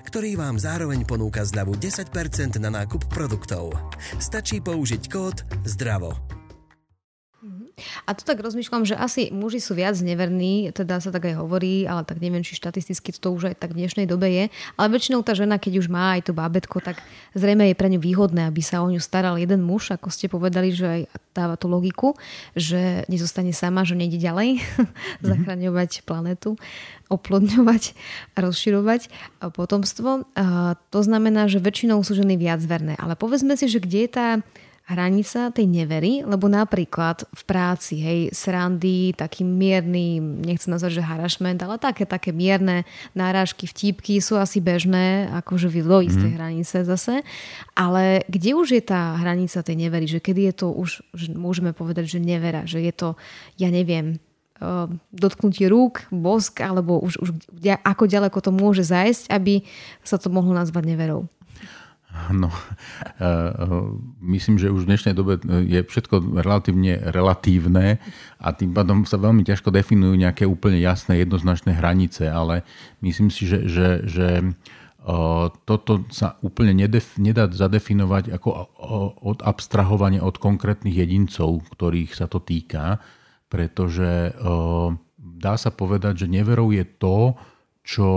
ktorý 0.09 0.31
vám 0.41 0.57
zároveň 0.57 1.05
ponúka 1.05 1.45
zľavu 1.45 1.77
10% 1.77 2.57
na 2.57 2.73
nákup 2.73 3.05
produktov. 3.13 3.77
Stačí 4.17 4.65
použiť 4.65 5.03
kód 5.13 5.45
ZDRAVO. 5.69 6.34
A 8.07 8.15
to 8.15 8.23
tak 8.23 8.39
rozmýšľam, 8.39 8.87
že 8.87 8.95
asi 8.95 9.35
muži 9.35 9.59
sú 9.59 9.75
viac 9.75 9.99
neverní, 9.99 10.71
teda 10.71 11.03
sa 11.03 11.11
tak 11.11 11.27
aj 11.27 11.43
hovorí, 11.43 11.85
ale 11.85 12.07
tak 12.07 12.23
neviem, 12.23 12.47
či 12.47 12.55
štatisticky 12.55 13.11
to 13.15 13.35
už 13.35 13.51
aj 13.51 13.55
tak 13.59 13.75
v 13.75 13.85
dnešnej 13.85 14.07
dobe 14.07 14.31
je. 14.31 14.45
Ale 14.79 14.87
väčšinou 14.95 15.27
tá 15.27 15.35
žena, 15.35 15.59
keď 15.59 15.83
už 15.83 15.87
má 15.91 16.15
aj 16.15 16.31
to 16.31 16.33
bábetko, 16.33 16.79
tak 16.79 17.03
zrejme 17.35 17.67
je 17.71 17.79
pre 17.79 17.91
ňu 17.91 17.99
výhodné, 17.99 18.47
aby 18.47 18.63
sa 18.63 18.83
o 18.83 18.89
ňu 18.91 19.03
staral 19.03 19.35
jeden 19.39 19.67
muž, 19.67 19.91
ako 19.91 20.09
ste 20.11 20.31
povedali, 20.31 20.71
že 20.71 20.87
aj 20.87 21.01
dáva 21.35 21.59
tú 21.59 21.67
logiku, 21.67 22.15
že 22.55 23.03
nezostane 23.11 23.51
sama, 23.51 23.83
že 23.83 23.99
nejde 23.99 24.23
ďalej 24.23 24.63
mm-hmm. 24.63 25.27
zachraňovať 25.31 26.07
planetu 26.07 26.55
oplodňovať 27.13 27.93
a 28.33 28.37
rozširovať 28.49 29.13
potomstvo. 29.53 30.25
To 30.73 31.01
znamená, 31.05 31.53
že 31.53 31.61
väčšinou 31.61 32.01
sú 32.01 32.17
ženy 32.17 32.41
viac 32.41 32.65
verné. 32.65 32.97
Ale 32.97 33.13
povedzme 33.15 33.55
si, 33.61 33.69
že 33.69 33.83
kde 33.83 34.09
je 34.09 34.11
tá 34.11 34.29
hranica 34.85 35.49
tej 35.49 35.65
nevery, 35.65 36.21
lebo 36.29 36.45
napríklad 36.45 37.25
v 37.33 37.43
práci, 37.49 38.05
hej, 38.05 38.21
srandy, 38.37 39.17
taký 39.17 39.41
mierny, 39.41 40.21
nechcem 40.21 40.77
nazvať, 40.77 41.01
že 41.01 41.09
harašment, 41.09 41.57
ale 41.65 41.81
také, 41.81 42.05
také 42.05 42.37
mierne 42.37 42.85
náražky, 43.17 43.65
vtípky 43.65 44.21
sú 44.21 44.37
asi 44.37 44.61
bežné, 44.61 45.33
akože 45.41 45.73
do 45.81 45.99
istej 46.05 46.31
mm. 46.31 46.37
hranice 46.37 46.77
zase. 46.85 47.25
Ale 47.73 48.29
kde 48.29 48.53
už 48.53 48.77
je 48.77 48.83
tá 48.85 49.17
hranica 49.17 49.65
tej 49.65 49.77
nevery, 49.89 50.05
že 50.05 50.21
kedy 50.21 50.53
je 50.53 50.55
to 50.61 50.67
už, 50.69 51.01
že 51.17 51.33
môžeme 51.33 51.73
povedať, 51.73 52.05
že 52.05 52.21
nevera, 52.21 52.69
že 52.69 52.85
je 52.85 52.93
to, 52.93 53.09
ja 53.57 53.73
neviem, 53.73 54.21
eh, 54.61 54.87
dotknutie 55.17 55.65
rúk, 55.73 56.05
bosk, 56.13 56.61
alebo 56.61 57.01
už, 57.01 57.25
už 57.25 57.29
ako 57.81 58.05
ďaleko 58.05 58.37
to 58.37 58.53
môže 58.53 58.85
zajsť, 58.85 59.33
aby 59.33 59.65
sa 60.05 60.21
to 60.21 60.29
mohlo 60.29 60.53
nazvať 60.53 60.93
neverou? 60.93 61.25
No, 62.31 62.49
myslím, 64.35 64.57
že 64.57 64.71
už 64.71 64.87
v 64.87 64.91
dnešnej 64.95 65.15
dobe 65.19 65.43
je 65.67 65.83
všetko 65.83 66.41
relatívne 66.41 67.03
relatívne 67.11 67.99
a 68.39 68.49
tým 68.55 68.71
pádom 68.71 69.03
sa 69.03 69.19
veľmi 69.19 69.43
ťažko 69.43 69.75
definujú 69.75 70.15
nejaké 70.15 70.47
úplne 70.47 70.79
jasné, 70.79 71.21
jednoznačné 71.21 71.75
hranice, 71.75 72.31
ale 72.31 72.63
myslím 73.03 73.35
si, 73.35 73.51
že, 73.51 73.67
že, 73.67 73.89
že 74.07 74.29
toto 75.69 76.09
sa 76.09 76.41
úplne 76.41 76.73
nedef, 76.73 77.21
nedá 77.21 77.45
zadefinovať 77.45 78.33
ako 78.41 78.49
od 79.21 79.45
abstrahovania 79.45 80.25
od 80.25 80.41
konkrétnych 80.41 80.97
jedincov, 80.97 81.61
ktorých 81.77 82.17
sa 82.17 82.25
to 82.25 82.41
týka, 82.41 83.05
pretože 83.53 84.33
dá 85.21 85.55
sa 85.61 85.69
povedať, 85.69 86.25
že 86.25 86.33
neverou 86.33 86.73
je 86.73 86.89
to, 86.89 87.37
čo 87.85 88.09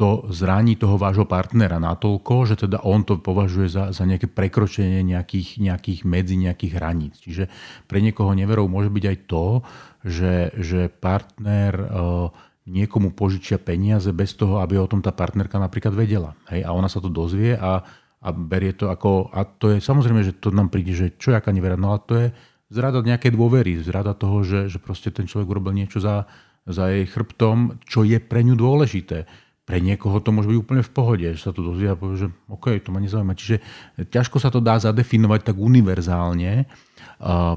to 0.00 0.24
zraní 0.32 0.80
toho 0.80 0.96
vášho 0.96 1.28
partnera 1.28 1.76
natoľko, 1.76 2.48
že 2.48 2.64
teda 2.64 2.80
on 2.88 3.04
to 3.04 3.20
považuje 3.20 3.68
za, 3.68 3.92
za 3.92 4.08
nejaké 4.08 4.32
prekročenie 4.32 5.04
nejakých, 5.04 5.60
nejakých 5.60 6.00
medzi, 6.08 6.40
nejakých 6.40 6.72
hraníc. 6.80 7.20
Čiže 7.20 7.52
pre 7.84 8.00
niekoho 8.00 8.32
neverou 8.32 8.64
môže 8.64 8.88
byť 8.88 9.04
aj 9.04 9.18
to, 9.28 9.60
že, 10.00 10.56
že 10.56 10.80
partner 10.88 11.72
uh, 11.76 12.32
niekomu 12.64 13.12
požičia 13.12 13.60
peniaze 13.60 14.08
bez 14.16 14.32
toho, 14.40 14.64
aby 14.64 14.80
o 14.80 14.88
tom 14.88 15.04
tá 15.04 15.12
partnerka 15.12 15.60
napríklad 15.60 15.92
vedela. 15.92 16.32
Hej? 16.48 16.64
A 16.64 16.72
ona 16.72 16.88
sa 16.88 17.04
to 17.04 17.12
dozvie 17.12 17.52
a, 17.60 17.84
a 18.24 18.28
berie 18.32 18.72
to 18.72 18.88
ako... 18.88 19.28
A 19.36 19.44
to 19.44 19.76
je 19.76 19.84
samozrejme, 19.84 20.24
že 20.24 20.40
to 20.40 20.48
nám 20.48 20.72
príde, 20.72 20.96
že 20.96 21.12
čo 21.20 21.36
jaká 21.36 21.52
nevera, 21.52 21.76
no 21.76 21.92
ale 21.92 22.00
to 22.08 22.14
je 22.16 22.26
zrada 22.72 23.04
nejakej 23.04 23.36
dôvery, 23.36 23.76
zrada 23.84 24.16
toho, 24.16 24.40
že, 24.48 24.72
že 24.72 24.80
proste 24.80 25.12
ten 25.12 25.28
človek 25.28 25.44
urobil 25.44 25.76
niečo 25.76 26.00
za, 26.00 26.24
za 26.64 26.88
jej 26.88 27.04
chrbtom, 27.04 27.84
čo 27.84 28.00
je 28.08 28.16
pre 28.16 28.40
ňu 28.40 28.56
dôležité 28.56 29.28
pre 29.70 29.78
niekoho 29.78 30.18
to 30.18 30.34
môže 30.34 30.50
byť 30.50 30.58
úplne 30.58 30.82
v 30.82 30.90
pohode, 30.90 31.26
že 31.30 31.46
sa 31.46 31.54
to 31.54 31.62
dozvie 31.62 31.86
a 31.86 31.94
povie, 31.94 32.26
že 32.26 32.28
OK, 32.50 32.74
to 32.82 32.90
ma 32.90 32.98
nezaujíma. 32.98 33.38
Čiže 33.38 33.62
ťažko 34.10 34.42
sa 34.42 34.50
to 34.50 34.58
dá 34.58 34.82
zadefinovať 34.82 35.46
tak 35.46 35.56
univerzálne. 35.62 36.66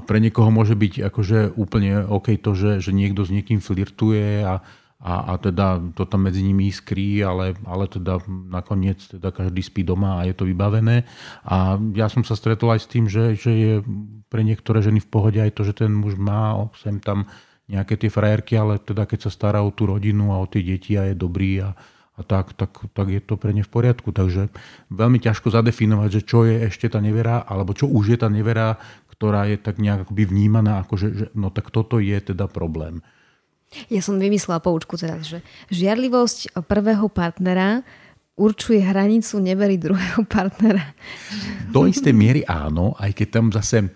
Pre 0.06 0.18
niekoho 0.22 0.54
môže 0.54 0.78
byť 0.78 1.10
akože 1.10 1.58
úplne 1.58 2.06
OK 2.06 2.38
to, 2.38 2.54
že, 2.54 2.78
že 2.78 2.94
niekto 2.94 3.26
s 3.26 3.34
niekým 3.34 3.58
flirtuje 3.58 4.46
a, 4.46 4.62
a, 5.02 5.14
a 5.34 5.42
teda 5.42 5.82
to 5.98 6.06
tam 6.06 6.30
medzi 6.30 6.46
nimi 6.46 6.70
iskrí, 6.70 7.18
ale, 7.18 7.58
ale 7.66 7.90
teda 7.90 8.22
nakoniec 8.30 9.02
teda 9.10 9.34
každý 9.34 9.66
spí 9.66 9.82
doma 9.82 10.22
a 10.22 10.30
je 10.30 10.38
to 10.38 10.46
vybavené. 10.46 11.02
A 11.42 11.82
ja 11.98 12.06
som 12.06 12.22
sa 12.22 12.38
stretol 12.38 12.78
aj 12.78 12.86
s 12.86 12.90
tým, 12.94 13.10
že, 13.10 13.34
že 13.34 13.50
je 13.50 13.72
pre 14.30 14.46
niektoré 14.46 14.86
ženy 14.86 15.02
v 15.02 15.10
pohode 15.10 15.42
aj 15.42 15.50
to, 15.50 15.66
že 15.66 15.82
ten 15.82 15.90
muž 15.90 16.14
má 16.14 16.70
sem 16.78 17.02
tam 17.02 17.26
nejaké 17.66 17.98
tie 17.98 18.12
frajerky, 18.12 18.54
ale 18.54 18.78
teda 18.78 19.02
keď 19.02 19.26
sa 19.26 19.30
stará 19.34 19.66
o 19.66 19.74
tú 19.74 19.90
rodinu 19.90 20.30
a 20.30 20.38
o 20.38 20.46
tie 20.46 20.62
deti 20.62 20.94
a 20.94 21.10
je 21.10 21.18
dobrý 21.18 21.58
a, 21.64 21.74
a 22.14 22.22
tak, 22.22 22.54
tak, 22.54 22.70
tak 22.94 23.06
je 23.10 23.18
to 23.18 23.34
pre 23.34 23.50
ne 23.50 23.66
v 23.66 23.70
poriadku. 23.70 24.14
Takže 24.14 24.54
veľmi 24.90 25.18
ťažko 25.18 25.50
zadefinovať, 25.50 26.08
že 26.14 26.22
čo 26.22 26.46
je 26.46 26.70
ešte 26.70 26.86
tá 26.86 27.02
nevera, 27.02 27.42
alebo 27.42 27.74
čo 27.74 27.90
už 27.90 28.14
je 28.14 28.18
tá 28.22 28.30
nevera, 28.30 28.78
ktorá 29.10 29.50
je 29.50 29.58
tak 29.58 29.82
nejak 29.82 30.06
akoby 30.06 30.30
vnímaná, 30.30 30.82
ako 30.82 30.94
že, 30.94 31.08
že 31.14 31.26
no 31.34 31.50
tak 31.50 31.74
toto 31.74 31.98
je 31.98 32.14
teda 32.14 32.46
problém. 32.46 33.02
Ja 33.90 33.98
som 33.98 34.22
vymyslela 34.22 34.62
poučku 34.62 34.94
teraz, 34.94 35.26
že 35.26 35.42
žiarlivosť 35.74 36.54
prvého 36.70 37.10
partnera 37.10 37.82
určuje 38.34 38.82
hranicu 38.82 39.38
nevery 39.42 39.78
druhého 39.78 40.22
partnera. 40.34 40.94
Do 41.70 41.86
istej 41.86 42.14
miery 42.14 42.42
áno, 42.46 42.94
aj 42.98 43.10
keď 43.14 43.28
tam 43.30 43.46
zase 43.50 43.90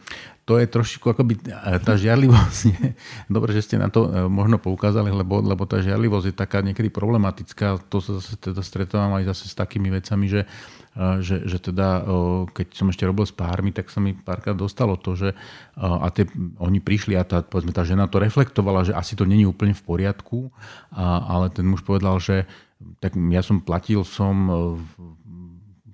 to 0.49 0.57
je 0.57 0.65
trošku 0.65 1.13
akoby 1.13 1.45
tá 1.85 1.93
žiarlivosť. 1.93 2.61
Nie? 2.73 2.97
Dobre, 3.29 3.53
že 3.53 3.69
ste 3.69 3.77
na 3.77 3.93
to 3.93 4.09
e, 4.09 4.33
možno 4.33 4.57
poukázali, 4.57 5.13
lebo, 5.13 5.45
lebo 5.45 5.69
tá 5.69 5.77
žiarlivosť 5.85 6.33
je 6.33 6.35
taká 6.35 6.65
niekedy 6.65 6.89
problematická. 6.89 7.77
To 7.93 8.01
sa 8.01 8.17
zase 8.17 8.41
teda 8.41 8.65
stretávam 8.65 9.13
aj 9.21 9.29
zase 9.37 9.53
s 9.53 9.55
takými 9.55 9.93
vecami, 9.93 10.25
že, 10.25 10.49
e, 10.97 11.21
že, 11.21 11.45
že 11.45 11.61
teda 11.61 12.01
keď 12.49 12.67
som 12.73 12.89
ešte 12.89 13.05
robil 13.05 13.29
s 13.29 13.37
pármi, 13.37 13.77
tak 13.77 13.93
sa 13.93 14.01
mi 14.01 14.17
párkrát 14.17 14.57
dostalo 14.57 14.97
to, 14.97 15.13
že 15.13 15.37
a 15.77 16.09
tie, 16.09 16.25
oni 16.57 16.81
prišli 16.81 17.13
a 17.21 17.29
tá, 17.29 17.45
povedzme, 17.45 17.77
tá 17.77 17.85
žena 17.85 18.09
to 18.09 18.17
reflektovala, 18.17 18.89
že 18.89 18.97
asi 18.97 19.21
to 19.21 19.29
není 19.29 19.45
úplne 19.45 19.77
v 19.77 19.85
poriadku, 19.85 20.49
a, 20.97 21.29
ale 21.29 21.53
ten 21.53 21.69
muž 21.69 21.85
povedal, 21.85 22.17
že 22.17 22.49
tak 23.05 23.19
ja 23.19 23.43
som 23.43 23.59
platil 23.61 24.07
som 24.07 24.49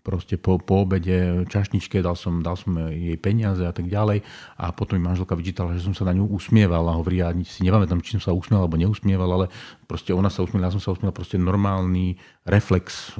proste 0.04 0.36
po, 0.36 0.60
po 0.60 0.84
obede 0.84 1.48
čašničke, 1.48 2.04
dal 2.04 2.12
som, 2.12 2.44
dal 2.44 2.60
som 2.60 2.76
jej 2.92 3.16
peniaze 3.16 3.64
a 3.64 3.72
tak 3.72 3.88
ďalej 3.88 4.20
a 4.60 4.68
potom 4.76 5.00
mi 5.00 5.08
manželka 5.08 5.32
vyčítala, 5.32 5.72
že 5.72 5.80
som 5.80 5.96
sa 5.96 6.04
na 6.04 6.12
ňu 6.12 6.28
usmieval 6.28 6.84
a 6.92 7.00
hovorí, 7.00 7.24
ja 7.24 7.32
si 7.48 7.64
nepamätám, 7.64 8.04
či 8.04 8.20
som 8.20 8.22
sa 8.22 8.36
usmieval 8.36 8.68
alebo 8.68 8.76
neusmieval, 8.76 9.30
ale 9.32 9.46
proste 9.88 10.12
ona 10.12 10.28
sa 10.28 10.44
usmievala, 10.44 10.68
ja 10.68 10.76
som 10.76 10.84
sa 10.84 10.92
usmieval, 10.92 11.16
proste 11.16 11.40
normálny 11.40 12.20
reflex, 12.44 13.16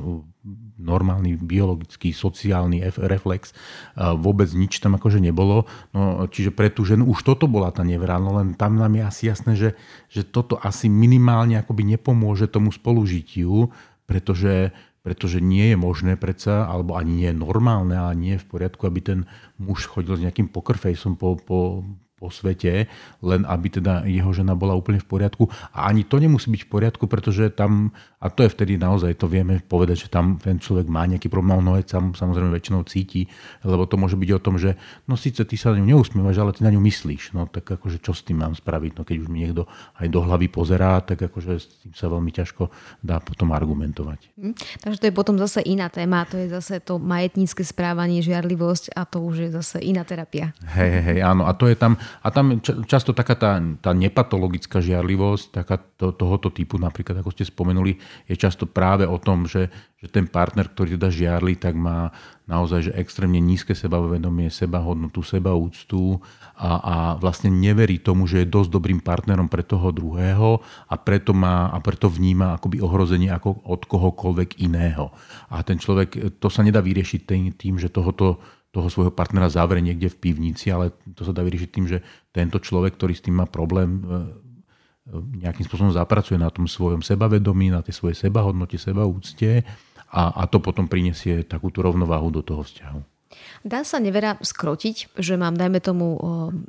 normálny 0.76 1.41
biologický, 1.41 2.12
sociálny 2.12 2.85
reflex, 3.00 3.57
vôbec 3.97 4.53
nič 4.53 4.85
tam 4.85 5.00
akože 5.00 5.25
nebolo. 5.25 5.64
No, 5.97 6.29
čiže 6.29 6.53
pre 6.53 6.69
tú 6.69 6.85
ženu 6.85 7.09
už 7.09 7.25
toto 7.25 7.49
bola 7.49 7.73
tá 7.73 7.81
nevera, 7.81 8.21
no 8.21 8.37
len 8.37 8.53
tam 8.53 8.76
nám 8.76 8.93
je 8.93 9.03
asi 9.09 9.23
jasné, 9.33 9.57
že, 9.57 9.73
že 10.12 10.21
toto 10.21 10.61
asi 10.61 10.93
minimálne 10.93 11.57
akoby 11.57 11.97
nepomôže 11.97 12.45
tomu 12.53 12.69
spolužitiu, 12.69 13.73
pretože 14.05 14.76
pretože 15.04 15.44
nie 15.44 15.70
je 15.70 15.76
možné 15.76 16.16
predsa, 16.16 16.64
alebo 16.64 16.96
ani 16.96 17.12
nie 17.12 17.28
je 17.28 17.37
normálne, 17.37 17.92
a 17.92 18.08
nie 18.16 18.40
je 18.40 18.42
v 18.42 18.50
poriadku, 18.56 18.88
aby 18.88 19.00
ten 19.04 19.20
muž 19.61 19.84
chodil 19.84 20.16
s 20.16 20.25
nejakým 20.25 20.49
pokerfejsom 20.49 21.20
po, 21.20 21.37
po, 21.37 21.84
po 22.14 22.30
svete, 22.30 22.87
len 23.21 23.42
aby 23.42 23.68
teda 23.68 24.06
jeho 24.06 24.30
žena 24.30 24.54
bola 24.54 24.78
úplne 24.78 25.02
v 25.02 25.09
poriadku. 25.11 25.50
A 25.75 25.90
ani 25.90 26.06
to 26.06 26.23
nemusí 26.23 26.47
byť 26.49 26.62
v 26.64 26.71
poriadku, 26.71 27.04
pretože 27.11 27.50
tam, 27.52 27.90
a 28.23 28.30
to 28.30 28.47
je 28.47 28.54
vtedy 28.54 28.78
naozaj, 28.78 29.18
to 29.18 29.26
vieme 29.26 29.59
povedať, 29.61 30.06
že 30.06 30.09
tam 30.09 30.38
ten 30.38 30.62
človek 30.62 30.87
má 30.87 31.04
nejaký 31.11 31.26
problém, 31.26 31.59
no 31.61 31.75
je 31.75 31.85
tam 31.85 32.14
samozrejme 32.14 32.54
väčšinou 32.54 32.87
cíti, 32.87 33.26
lebo 33.66 33.85
to 33.90 33.99
môže 33.99 34.14
byť 34.14 34.30
o 34.30 34.40
tom, 34.40 34.56
že 34.56 34.78
no 35.11 35.18
síce 35.18 35.42
ty 35.42 35.59
sa 35.59 35.75
na 35.75 35.83
ňu 35.83 35.99
neusmievaš, 35.99 36.37
ale 36.38 36.54
ty 36.54 36.62
na 36.62 36.71
ňu 36.71 36.80
myslíš. 36.80 37.35
No 37.35 37.50
tak 37.50 37.66
akože 37.66 37.99
čo 37.99 38.14
s 38.14 38.23
tým 38.23 38.40
mám 38.40 38.54
spraviť? 38.54 38.92
No 38.94 39.02
keď 39.02 39.16
už 39.26 39.28
mi 39.28 39.42
niekto 39.42 39.66
aj 39.99 40.06
do 40.06 40.23
hlavy 40.23 40.47
pozerá, 40.49 41.02
tak 41.02 41.18
akože 41.18 41.52
s 41.59 41.66
tým 41.83 41.92
sa 41.99 42.06
veľmi 42.06 42.30
ťažko 42.30 42.71
dá 43.02 43.18
potom 43.18 43.50
argumentovať. 43.50 44.33
Hm, 44.38 44.54
takže 44.80 44.99
to 45.02 45.06
je 45.11 45.14
potom 45.14 45.37
zase 45.37 45.61
iná 45.66 45.90
téma, 45.90 46.23
to 46.30 46.38
je 46.38 46.47
zase 46.47 46.78
to 46.87 47.02
majetnícke 47.02 47.66
správanie, 47.66 48.23
žiarlivosť 48.23 48.94
a 48.94 49.02
to 49.02 49.18
už 49.18 49.35
je 49.44 49.50
zase 49.50 49.83
iná 49.83 50.06
terapia. 50.06 50.54
Hej, 50.78 50.92
hej, 51.02 51.18
áno. 51.21 51.44
A 51.44 51.52
to 51.52 51.66
je 51.66 51.75
tam, 51.75 51.99
a 52.25 52.28
tam 52.28 52.61
často 52.62 53.12
taká 53.12 53.34
tá, 53.37 53.52
tá 53.80 53.90
nepatologická 53.92 54.80
žiarlivosť, 54.80 55.44
taká 55.52 55.76
to, 55.80 56.12
tohoto 56.14 56.49
typu, 56.50 56.76
napríklad 56.76 57.20
ako 57.20 57.30
ste 57.32 57.44
spomenuli, 57.49 57.96
je 58.28 58.37
často 58.37 58.68
práve 58.68 59.04
o 59.08 59.16
tom, 59.20 59.49
že, 59.49 59.73
že 60.00 60.08
ten 60.08 60.28
partner, 60.28 60.68
ktorý 60.68 60.96
teda 60.96 61.08
žiarli, 61.08 61.56
tak 61.56 61.76
má 61.76 62.12
naozaj 62.44 62.90
že 62.90 62.92
extrémne 62.96 63.40
nízke 63.40 63.73
sebavedomie, 63.73 64.52
sebahodnotu, 64.52 65.25
sebaúctu 65.25 66.20
a, 66.61 66.70
a 66.76 66.96
vlastne 67.16 67.49
neverí 67.49 67.96
tomu, 67.99 68.28
že 68.28 68.44
je 68.44 68.52
dosť 68.52 68.68
dobrým 68.68 69.00
partnerom 69.00 69.49
pre 69.49 69.64
toho 69.64 69.88
druhého 69.90 70.61
a 70.88 70.94
preto, 71.00 71.32
má, 71.32 71.73
a 71.73 71.80
preto 71.80 72.12
vníma 72.12 72.61
akoby 72.61 72.84
ohrozenie 72.84 73.32
ako 73.32 73.64
od 73.64 73.88
kohokoľvek 73.88 74.61
iného. 74.61 75.08
A 75.49 75.64
ten 75.64 75.80
človek, 75.80 76.37
to 76.37 76.49
sa 76.52 76.61
nedá 76.61 76.84
vyriešiť 76.84 77.20
tým, 77.25 77.44
tým 77.56 77.75
že 77.80 77.88
tohoto 77.88 78.44
toho 78.75 78.90
svojho 78.90 79.14
partnera 79.14 79.47
zavrie 79.47 79.78
niekde 79.78 80.11
v 80.11 80.19
pivnici, 80.19 80.75
ale 80.75 80.90
to 81.14 81.23
sa 81.23 81.31
dá 81.31 81.47
vyriešiť 81.47 81.71
tým, 81.71 81.87
že 81.87 82.02
tento 82.35 82.59
človek, 82.59 82.99
ktorý 82.99 83.14
s 83.14 83.23
tým 83.23 83.38
má 83.38 83.47
problém, 83.47 84.02
e, 84.02 85.14
e, 85.14 85.47
nejakým 85.47 85.62
spôsobom 85.62 85.95
zapracuje 85.95 86.35
na 86.35 86.50
tom 86.50 86.66
svojom 86.66 87.07
sebavedomí, 87.07 87.71
na 87.71 87.87
tej 87.87 87.95
svojej 88.02 88.26
sebahodnote, 88.26 88.75
sebaúcte 88.75 89.62
a, 90.11 90.23
a 90.35 90.43
to 90.50 90.59
potom 90.59 90.90
prinesie 90.90 91.47
takúto 91.47 91.87
rovnováhu 91.87 92.35
do 92.35 92.43
toho 92.43 92.66
vzťahu. 92.66 93.14
Dá 93.62 93.83
sa 93.83 93.99
nevera 93.99 94.38
skrotiť, 94.38 95.16
že 95.19 95.35
mám, 95.35 95.59
dajme 95.59 95.83
tomu, 95.83 96.21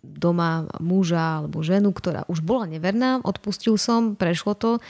doma 0.01 0.65
muža 0.81 1.43
alebo 1.43 1.61
ženu, 1.61 1.93
ktorá 1.93 2.25
už 2.25 2.41
bola 2.41 2.65
neverná, 2.65 3.21
odpustil 3.21 3.77
som, 3.77 4.17
prešlo 4.17 4.57
to, 4.57 4.81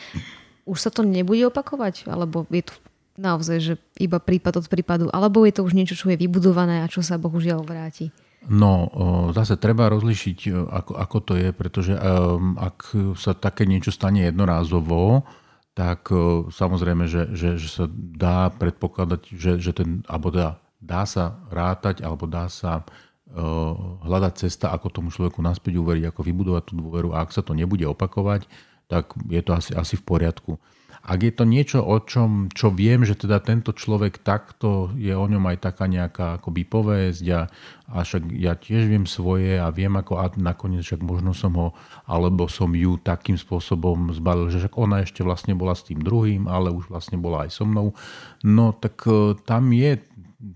už 0.66 0.78
sa 0.82 0.90
to 0.90 1.04
nebude 1.04 1.46
opakovať? 1.52 2.08
Alebo 2.08 2.48
je 2.50 2.64
to 2.66 2.74
naozaj, 3.16 3.58
že 3.64 3.74
iba 4.00 4.20
prípad 4.20 4.64
od 4.64 4.68
prípadu, 4.68 5.06
alebo 5.12 5.44
je 5.48 5.56
to 5.56 5.62
už 5.64 5.74
niečo, 5.76 5.96
čo 5.96 6.12
je 6.12 6.20
vybudované 6.20 6.84
a 6.84 6.92
čo 6.92 7.00
sa 7.04 7.16
bohužiaľ 7.20 7.64
vráti? 7.64 8.12
No, 8.46 8.94
zase 9.34 9.58
treba 9.58 9.90
rozlišiť, 9.90 10.54
ako, 10.54 10.94
ako 10.94 11.18
to 11.26 11.34
je, 11.34 11.50
pretože 11.50 11.98
um, 11.98 12.54
ak 12.62 12.94
sa 13.18 13.34
také 13.34 13.66
niečo 13.66 13.90
stane 13.90 14.30
jednorázovo, 14.30 15.26
tak 15.74 16.14
uh, 16.14 16.46
samozrejme, 16.54 17.10
že, 17.10 17.34
že, 17.34 17.58
že 17.58 17.70
sa 17.74 17.86
dá 17.92 18.54
predpokladať, 18.54 19.22
že, 19.34 19.52
že 19.58 19.72
ten, 19.74 20.06
alebo 20.06 20.30
dá, 20.30 20.62
dá 20.78 21.10
sa 21.10 21.42
rátať, 21.50 22.06
alebo 22.06 22.30
dá 22.30 22.46
sa 22.46 22.86
hľadať 24.06 24.34
cesta, 24.48 24.70
ako 24.72 24.88
tomu 24.94 25.10
človeku 25.10 25.42
naspäť 25.42 25.82
uveriť, 25.82 26.14
ako 26.14 26.22
vybudovať 26.22 26.64
tú 26.70 26.74
dôveru 26.78 27.10
a 27.18 27.26
ak 27.26 27.34
sa 27.34 27.42
to 27.42 27.58
nebude 27.58 27.84
opakovať, 27.84 28.46
tak 28.88 29.18
je 29.30 29.42
to 29.42 29.52
asi, 29.56 29.72
asi 29.74 29.96
v 29.98 30.04
poriadku. 30.04 30.52
Ak 31.06 31.22
je 31.22 31.30
to 31.30 31.46
niečo, 31.46 31.86
o 31.86 32.02
čom, 32.02 32.50
čo 32.50 32.74
viem, 32.74 33.06
že 33.06 33.14
teda 33.14 33.38
tento 33.38 33.78
človek 33.78 34.26
takto, 34.26 34.90
je 34.98 35.14
o 35.14 35.22
ňom 35.22 35.54
aj 35.54 35.58
taká 35.62 35.86
nejaká 35.86 36.42
akoby 36.42 36.66
povesť 36.66 37.26
a, 37.30 37.42
a 37.94 37.98
však 38.02 38.34
ja 38.34 38.58
tiež 38.58 38.90
viem 38.90 39.06
svoje 39.06 39.62
a 39.62 39.70
viem 39.70 39.94
ako 39.94 40.18
a 40.18 40.34
nakoniec 40.34 40.82
však 40.82 41.06
možno 41.06 41.38
som 41.38 41.54
ho, 41.62 41.78
alebo 42.10 42.50
som 42.50 42.74
ju 42.74 42.98
takým 42.98 43.38
spôsobom 43.38 44.18
zbalil, 44.18 44.50
že 44.50 44.66
však 44.66 44.76
ona 44.82 45.06
ešte 45.06 45.22
vlastne 45.22 45.54
bola 45.54 45.78
s 45.78 45.86
tým 45.86 46.02
druhým, 46.02 46.50
ale 46.50 46.74
už 46.74 46.90
vlastne 46.90 47.22
bola 47.22 47.46
aj 47.46 47.54
so 47.54 47.70
mnou. 47.70 47.94
No 48.42 48.74
tak 48.74 49.06
e, 49.06 49.38
tam 49.46 49.70
je 49.78 50.02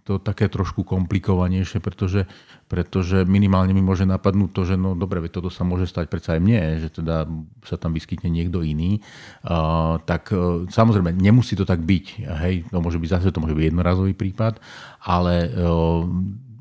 to 0.01 0.17
také 0.17 0.49
trošku 0.49 0.81
komplikovanejšie, 0.81 1.77
pretože 1.77 2.25
pretože 2.69 3.25
minimálne 3.25 3.73
mi 3.73 3.81
môže 3.81 4.05
napadnúť 4.05 4.49
to, 4.53 4.61
že 4.61 4.75
no 4.77 4.93
dobre, 4.93 5.25
toto 5.27 5.49
sa 5.49 5.65
môže 5.65 5.89
stať 5.89 6.05
predsa 6.05 6.37
aj 6.37 6.41
mne, 6.45 6.61
že 6.77 6.93
teda 6.93 7.25
sa 7.65 7.81
tam 7.81 7.97
vyskytne 7.97 8.29
niekto 8.29 8.61
iný, 8.61 9.01
uh, 9.43 9.97
tak 10.05 10.29
uh, 10.29 10.69
samozrejme 10.69 11.17
nemusí 11.17 11.57
to 11.57 11.65
tak 11.65 11.81
byť, 11.81 12.05
hej, 12.45 12.69
to 12.69 12.77
môže 12.77 13.01
byť 13.01 13.09
zase, 13.09 13.33
to 13.33 13.41
môže 13.41 13.57
byť 13.57 13.73
jednorazový 13.73 14.13
prípad, 14.13 14.61
ale 15.01 15.49
uh, 15.49 16.05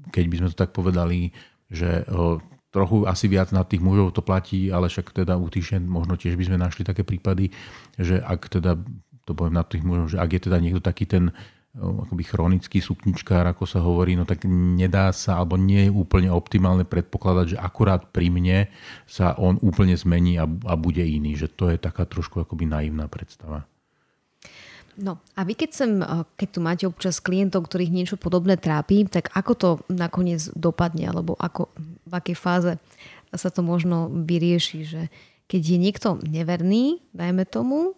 keď 0.09 0.25
by 0.33 0.37
sme 0.41 0.49
to 0.49 0.57
tak 0.57 0.73
povedali, 0.73 1.37
že 1.69 2.09
uh, 2.09 2.41
trochu 2.73 3.05
asi 3.05 3.29
viac 3.29 3.53
na 3.53 3.65
tých 3.69 3.85
mužov 3.85 4.17
to 4.17 4.25
platí, 4.25 4.73
ale 4.73 4.89
však 4.89 5.13
teda 5.13 5.37
u 5.37 5.53
tých 5.53 5.77
možno 5.85 6.17
tiež 6.17 6.41
by 6.41 6.45
sme 6.49 6.57
našli 6.57 6.89
také 6.89 7.05
prípady, 7.05 7.53
že 8.01 8.17
ak 8.17 8.49
teda 8.49 8.81
to 9.29 9.37
poviem 9.37 9.61
na 9.61 9.65
tých 9.65 9.85
mužov, 9.85 10.17
že 10.17 10.17
ak 10.17 10.31
je 10.33 10.41
teda 10.49 10.57
niekto 10.57 10.81
taký 10.81 11.05
ten 11.05 11.37
akoby 11.77 12.25
chronický 12.25 12.81
súpničkár, 12.81 13.45
ako 13.45 13.65
sa 13.69 13.85
hovorí, 13.85 14.17
no 14.17 14.25
tak 14.25 14.49
nedá 14.49 15.13
sa, 15.13 15.39
alebo 15.39 15.61
nie 15.61 15.87
je 15.87 15.93
úplne 15.93 16.33
optimálne 16.33 16.83
predpokladať, 16.89 17.55
že 17.55 17.59
akurát 17.61 18.09
pri 18.09 18.33
mne 18.33 18.59
sa 19.05 19.37
on 19.37 19.61
úplne 19.61 19.95
zmení 19.95 20.41
a, 20.41 20.49
a 20.49 20.75
bude 20.75 21.05
iný. 21.05 21.37
Že 21.37 21.49
to 21.55 21.65
je 21.71 21.79
taká 21.79 22.09
trošku 22.09 22.43
akoby 22.43 22.67
naivná 22.67 23.07
predstava. 23.07 23.69
No 24.99 25.23
a 25.39 25.47
vy 25.47 25.55
keď, 25.55 25.71
sem, 25.71 26.03
keď 26.35 26.49
tu 26.51 26.59
máte 26.59 26.85
občas 26.91 27.23
klientov, 27.23 27.71
ktorých 27.71 27.95
niečo 27.95 28.17
podobné 28.19 28.59
trápi, 28.59 29.07
tak 29.07 29.31
ako 29.31 29.53
to 29.55 29.69
nakoniec 29.87 30.51
dopadne, 30.59 31.07
alebo 31.07 31.39
ako, 31.39 31.71
v 32.03 32.13
akej 32.19 32.35
fáze 32.35 32.73
sa 33.31 33.49
to 33.55 33.63
možno 33.63 34.11
vyrieši, 34.11 34.81
že 34.83 35.03
keď 35.47 35.63
je 35.63 35.79
niekto 35.79 36.09
neverný, 36.27 36.99
dajme 37.15 37.47
tomu, 37.47 37.95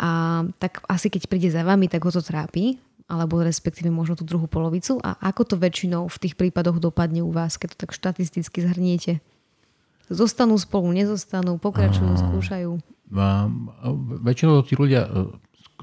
a 0.00 0.42
tak 0.56 0.80
asi 0.88 1.12
keď 1.12 1.28
príde 1.28 1.52
za 1.52 1.60
vami, 1.60 1.84
tak 1.92 2.00
ho 2.00 2.08
to 2.08 2.24
trápi, 2.24 2.80
alebo 3.10 3.42
respektíve 3.42 3.90
možno 3.90 4.14
tú 4.14 4.22
druhú 4.22 4.46
polovicu 4.46 5.02
a 5.02 5.18
ako 5.18 5.42
to 5.42 5.54
väčšinou 5.58 6.06
v 6.06 6.20
tých 6.22 6.38
prípadoch 6.38 6.78
dopadne 6.78 7.26
u 7.26 7.34
vás, 7.34 7.58
keď 7.58 7.74
to 7.74 7.76
tak 7.82 7.90
štatisticky 7.90 8.62
zhrniete? 8.62 9.18
Zostanú 10.06 10.54
spolu, 10.58 10.94
nezostanú, 10.94 11.58
pokračujú, 11.58 12.14
a, 12.14 12.18
skúšajú? 12.18 12.70
A, 13.18 13.50
väčšinou 14.22 14.62
tí 14.62 14.78
ľudia, 14.78 15.10
e, 15.10 15.34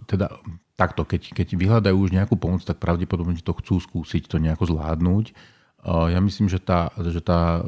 teda 0.08 0.32
takto, 0.80 1.04
keď, 1.04 1.36
keď 1.36 1.48
vyhľadajú 1.60 1.98
už 1.98 2.16
nejakú 2.16 2.40
pomoc, 2.40 2.64
tak 2.64 2.80
pravdepodobne 2.80 3.36
to 3.44 3.52
chcú 3.60 3.82
skúsiť 3.82 4.30
to 4.30 4.38
nejako 4.38 4.70
zvládnuť. 4.70 5.34
Ja 5.88 6.22
myslím, 6.22 6.48
že 6.54 6.62
tá, 6.62 6.94
že 7.02 7.18
tá 7.18 7.66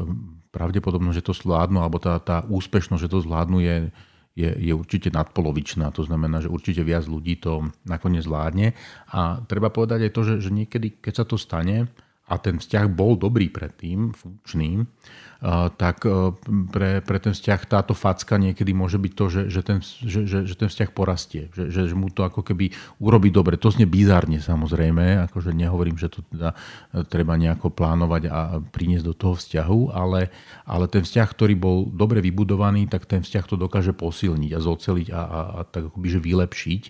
pravdepodobnosť, 0.53 1.17
že 1.17 1.25
to 1.25 1.33
zvládnu, 1.33 1.81
alebo 1.81 1.97
tá, 1.97 2.21
tá 2.21 2.45
úspešnosť, 2.45 3.01
že 3.01 3.11
to 3.11 3.25
zvládnu 3.25 3.57
je 3.65 3.75
je, 4.39 4.50
je 4.55 4.72
určite 4.72 5.12
nadpolovičná. 5.12 5.91
To 5.91 6.08
znamená, 6.08 6.39
že 6.39 6.48
určite 6.48 6.79
viac 6.88 7.03
ľudí 7.03 7.43
to 7.43 7.67
nakoniec 7.84 8.24
zvládne. 8.24 8.72
A 9.12 9.43
treba 9.43 9.67
povedať 9.67 10.08
aj 10.08 10.12
to, 10.15 10.22
že, 10.24 10.36
že 10.39 10.50
niekedy, 10.55 11.03
keď 11.03 11.13
sa 11.13 11.25
to 11.27 11.36
stane 11.36 11.91
a 12.29 12.36
ten 12.38 12.62
vzťah 12.62 12.86
bol 12.93 13.17
dobrý 13.17 13.50
predtým, 13.50 14.13
funkčný, 14.13 14.86
tak 15.79 16.03
e, 16.03 16.36
pre, 16.67 17.00
pre 17.00 17.17
ten 17.24 17.31
vzťah 17.31 17.62
táto 17.63 17.95
facka 17.95 18.36
niekedy 18.36 18.75
môže 18.75 19.00
byť 19.00 19.13
to, 19.15 19.25
že, 19.31 19.41
že, 19.48 19.62
ten, 19.63 19.79
že, 19.79 20.27
že, 20.27 20.43
že 20.43 20.55
ten 20.59 20.67
vzťah 20.67 20.91
porastie, 20.91 21.48
že, 21.55 21.71
že 21.71 21.95
mu 21.95 22.12
to 22.12 22.27
ako 22.27 22.43
keby 22.43 22.75
urobí 23.00 23.31
dobre. 23.31 23.55
To 23.55 23.71
znie 23.71 23.88
bizárne 23.88 24.43
samozrejme, 24.43 25.31
akože 25.31 25.55
nehovorím, 25.55 25.95
že 25.95 26.12
to 26.12 26.27
teda 26.27 26.51
e, 26.91 27.07
treba 27.07 27.39
nejako 27.39 27.71
plánovať 27.71 28.24
a 28.27 28.59
priniesť 28.59 29.05
do 29.07 29.15
toho 29.15 29.39
vzťahu, 29.39 29.95
ale, 29.95 30.27
ale 30.67 30.86
ten 30.91 31.07
vzťah, 31.07 31.27
ktorý 31.31 31.55
bol 31.55 31.88
dobre 31.88 32.19
vybudovaný, 32.19 32.91
tak 32.91 33.07
ten 33.07 33.24
vzťah 33.24 33.45
to 33.48 33.55
dokáže 33.55 33.95
posilniť 33.95 34.51
a 34.51 34.59
zoceliť 34.59 35.07
a, 35.15 35.21
a, 35.24 35.39
a 35.55 35.59
tak 35.63 35.88
akoby 35.88 36.07
že 36.12 36.19
vylepšiť 36.19 36.83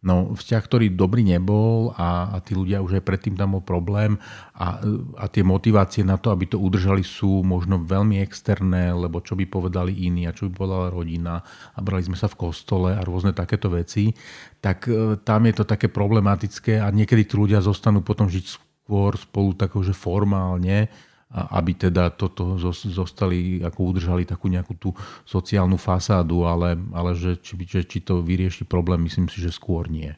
No 0.00 0.32
vzťah, 0.32 0.62
ktorý 0.64 0.86
dobrý 0.96 1.20
nebol 1.20 1.92
a, 1.92 2.32
a 2.32 2.36
tí 2.40 2.56
ľudia 2.56 2.80
už 2.80 3.00
aj 3.00 3.04
predtým 3.04 3.36
tam 3.36 3.52
bol 3.52 3.60
problém 3.60 4.16
a, 4.56 4.80
a 5.20 5.28
tie 5.28 5.44
motivácie 5.44 6.00
na 6.08 6.16
to, 6.16 6.32
aby 6.32 6.48
to 6.48 6.56
udržali 6.56 7.04
sú 7.04 7.44
možno 7.44 7.84
veľmi 7.84 8.16
externé, 8.24 8.96
lebo 8.96 9.20
čo 9.20 9.36
by 9.36 9.44
povedali 9.44 9.92
iní 9.92 10.24
a 10.24 10.32
čo 10.32 10.48
by 10.48 10.56
povedala 10.56 10.88
rodina 10.88 11.44
a 11.76 11.78
brali 11.84 12.00
sme 12.00 12.16
sa 12.16 12.32
v 12.32 12.48
kostole 12.48 12.96
a 12.96 13.04
rôzne 13.04 13.36
takéto 13.36 13.68
veci, 13.68 14.16
tak 14.64 14.88
e, 14.88 15.20
tam 15.20 15.44
je 15.44 15.54
to 15.60 15.64
také 15.68 15.92
problematické 15.92 16.80
a 16.80 16.88
niekedy 16.88 17.28
tí 17.28 17.36
ľudia 17.36 17.60
zostanú 17.60 18.00
potom 18.00 18.24
žiť 18.24 18.56
skôr 18.56 19.20
spolu 19.20 19.52
že 19.84 19.92
formálne, 19.92 20.88
aby 21.30 21.78
teda 21.78 22.10
toto 22.10 22.58
zostali, 22.58 23.62
ako 23.62 23.94
udržali 23.94 24.26
takú 24.26 24.50
nejakú 24.50 24.74
tú 24.74 24.90
sociálnu 25.22 25.78
fasádu, 25.78 26.42
ale, 26.42 26.74
ale 26.90 27.14
že, 27.14 27.38
či, 27.38 27.54
že, 27.62 27.86
či 27.86 28.02
to 28.02 28.18
vyrieši 28.18 28.66
problém, 28.66 29.06
myslím 29.06 29.30
si, 29.30 29.38
že 29.38 29.54
skôr 29.54 29.86
nie. 29.86 30.10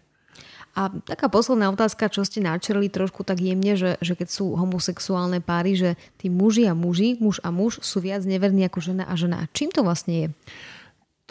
A 0.72 0.88
taká 0.88 1.28
posledná 1.28 1.68
otázka, 1.68 2.08
čo 2.08 2.24
ste 2.24 2.40
načrli 2.40 2.88
trošku 2.88 3.28
tak 3.28 3.44
jemne, 3.44 3.76
že, 3.76 4.00
že 4.00 4.16
keď 4.16 4.28
sú 4.32 4.56
homosexuálne 4.56 5.44
páry, 5.44 5.76
že 5.76 5.90
tí 6.16 6.32
muži 6.32 6.64
a 6.64 6.72
muži, 6.72 7.20
muž 7.20 7.44
a 7.44 7.52
muž 7.52 7.84
sú 7.84 8.00
viac 8.00 8.24
neverní 8.24 8.64
ako 8.64 8.80
žena 8.80 9.04
a 9.04 9.12
žena. 9.12 9.44
Čím 9.52 9.68
to 9.68 9.84
vlastne 9.84 10.14
je? 10.16 10.26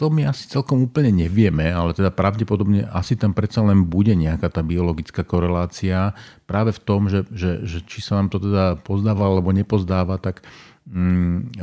To 0.02 0.10
my 0.10 0.26
asi 0.26 0.50
celkom 0.50 0.90
úplne 0.90 1.14
nevieme, 1.14 1.70
ale 1.70 1.94
teda 1.94 2.10
pravdepodobne 2.10 2.90
asi 2.90 3.14
tam 3.14 3.30
predsa 3.30 3.62
len 3.62 3.86
bude 3.86 4.18
nejaká 4.18 4.50
tá 4.50 4.58
biologická 4.58 5.22
korelácia 5.22 6.10
práve 6.42 6.74
v 6.74 6.82
tom, 6.82 7.06
že, 7.06 7.22
že, 7.30 7.62
že 7.62 7.86
či 7.86 8.02
sa 8.02 8.18
nám 8.18 8.34
to 8.34 8.42
teda 8.42 8.82
pozdáva 8.82 9.30
alebo 9.30 9.54
nepozdáva, 9.54 10.18
tak 10.18 10.42
mm, 10.90 11.54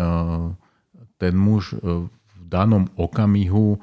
ten 1.20 1.36
muž 1.36 1.76
e, 1.76 2.08
v 2.08 2.44
danom 2.48 2.88
okamihu 2.96 3.76
e, 3.76 3.80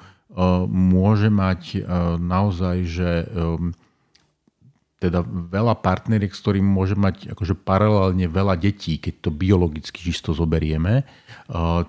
môže 0.73 1.29
mať 1.29 1.63
e, 1.77 1.81
naozaj, 2.17 2.77
že 2.89 3.11
teda 4.97 5.21
veľa 5.29 5.77
partneriek, 5.85 6.33
s 6.33 6.41
ktorým 6.41 6.65
môže 6.65 6.97
mať 6.97 7.37
akože 7.37 7.53
paralelne 7.53 8.25
veľa 8.33 8.57
detí, 8.57 8.97
keď 8.97 9.29
to 9.29 9.31
biologicky 9.31 10.01
čisto 10.09 10.33
zoberieme. 10.33 11.05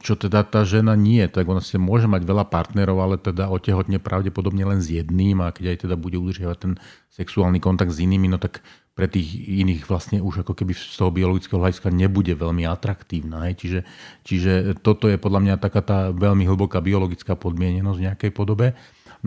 Čo 0.03 0.19
teda 0.19 0.43
tá 0.43 0.67
žena 0.67 0.91
nie, 0.99 1.23
tak 1.31 1.47
ona 1.47 1.63
si 1.63 1.79
môže 1.79 2.11
mať 2.11 2.27
veľa 2.27 2.51
partnerov, 2.51 2.99
ale 2.99 3.15
teda 3.15 3.47
otehotne 3.47 4.03
pravdepodobne 4.03 4.67
len 4.67 4.83
s 4.83 4.91
jedným 4.91 5.39
a 5.39 5.55
keď 5.55 5.71
aj 5.71 5.77
teda 5.87 5.95
bude 5.95 6.19
udržiavať 6.19 6.57
ten 6.59 6.73
sexuálny 7.15 7.63
kontakt 7.63 7.95
s 7.95 8.03
inými, 8.03 8.27
no 8.27 8.43
tak 8.43 8.59
pre 8.91 9.05
tých 9.05 9.29
iných 9.45 9.85
vlastne 9.85 10.17
už 10.19 10.41
ako 10.41 10.57
keby 10.57 10.73
z 10.73 10.97
toho 10.97 11.13
biologického 11.13 11.61
hľadiska 11.61 11.93
nebude 11.93 12.33
veľmi 12.33 12.65
atraktívna. 12.65 13.45
Čiže, 13.53 13.85
čiže 14.25 14.73
toto 14.81 15.05
je 15.05 15.21
podľa 15.21 15.47
mňa 15.47 15.55
taká 15.61 15.85
tá 15.85 16.09
veľmi 16.09 16.43
hlboká 16.49 16.81
biologická 16.81 17.37
podmienenosť 17.37 17.97
v 18.01 18.05
nejakej 18.09 18.31
podobe. 18.33 18.73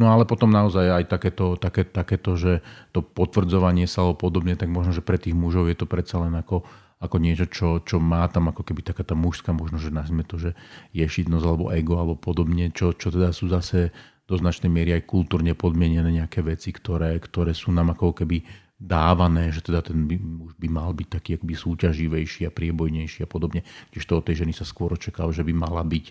No 0.00 0.08
ale 0.08 0.24
potom 0.24 0.48
naozaj 0.48 0.96
aj 0.96 1.04
takéto, 1.12 1.60
také, 1.60 1.84
takéto 1.84 2.32
že 2.32 2.64
to 2.96 3.04
potvrdzovanie 3.04 3.84
sa 3.84 4.08
alebo 4.08 4.32
podobne, 4.32 4.56
tak 4.56 4.72
možno, 4.72 4.96
že 4.96 5.04
pre 5.04 5.20
tých 5.20 5.36
mužov 5.36 5.68
je 5.68 5.76
to 5.76 5.84
predsa 5.84 6.24
len 6.24 6.32
ako, 6.40 6.64
ako 7.04 7.16
niečo, 7.20 7.44
čo, 7.52 7.84
čo 7.84 8.00
má 8.00 8.24
tam 8.32 8.48
ako 8.48 8.64
keby 8.64 8.80
taká 8.80 9.04
tá 9.04 9.12
mužská, 9.12 9.52
možno, 9.52 9.76
že 9.76 9.92
nazvime 9.92 10.24
to, 10.24 10.40
že 10.40 10.56
ješitnosť 10.96 11.44
alebo 11.44 11.68
ego 11.68 12.00
alebo 12.00 12.16
podobne, 12.16 12.72
čo, 12.72 12.96
čo 12.96 13.12
teda 13.12 13.28
sú 13.36 13.52
zase 13.52 13.92
do 14.24 14.40
značnej 14.40 14.72
miery 14.72 14.96
aj 14.96 15.04
kultúrne 15.04 15.52
podmienené 15.52 16.24
nejaké 16.24 16.40
veci, 16.40 16.72
ktoré, 16.72 17.20
ktoré 17.20 17.52
sú 17.52 17.68
nám 17.68 17.92
ako 17.92 18.24
keby 18.24 18.40
dávané, 18.80 19.52
že 19.52 19.60
teda 19.60 19.84
ten 19.84 20.08
by, 20.08 20.16
už 20.16 20.56
by 20.56 20.68
mal 20.72 20.90
byť 20.96 21.08
taký 21.12 21.30
akoby 21.36 21.52
súťaživejší 21.52 22.48
a 22.48 22.50
priebojnejší 22.50 23.28
a 23.28 23.28
podobne. 23.28 23.60
Tiež 23.92 24.08
to 24.08 24.16
od 24.18 24.24
tej 24.24 24.42
ženy 24.42 24.56
sa 24.56 24.64
skôr 24.64 24.96
očakalo, 24.96 25.28
že 25.36 25.44
by 25.44 25.52
mala 25.52 25.84
byť 25.84 26.04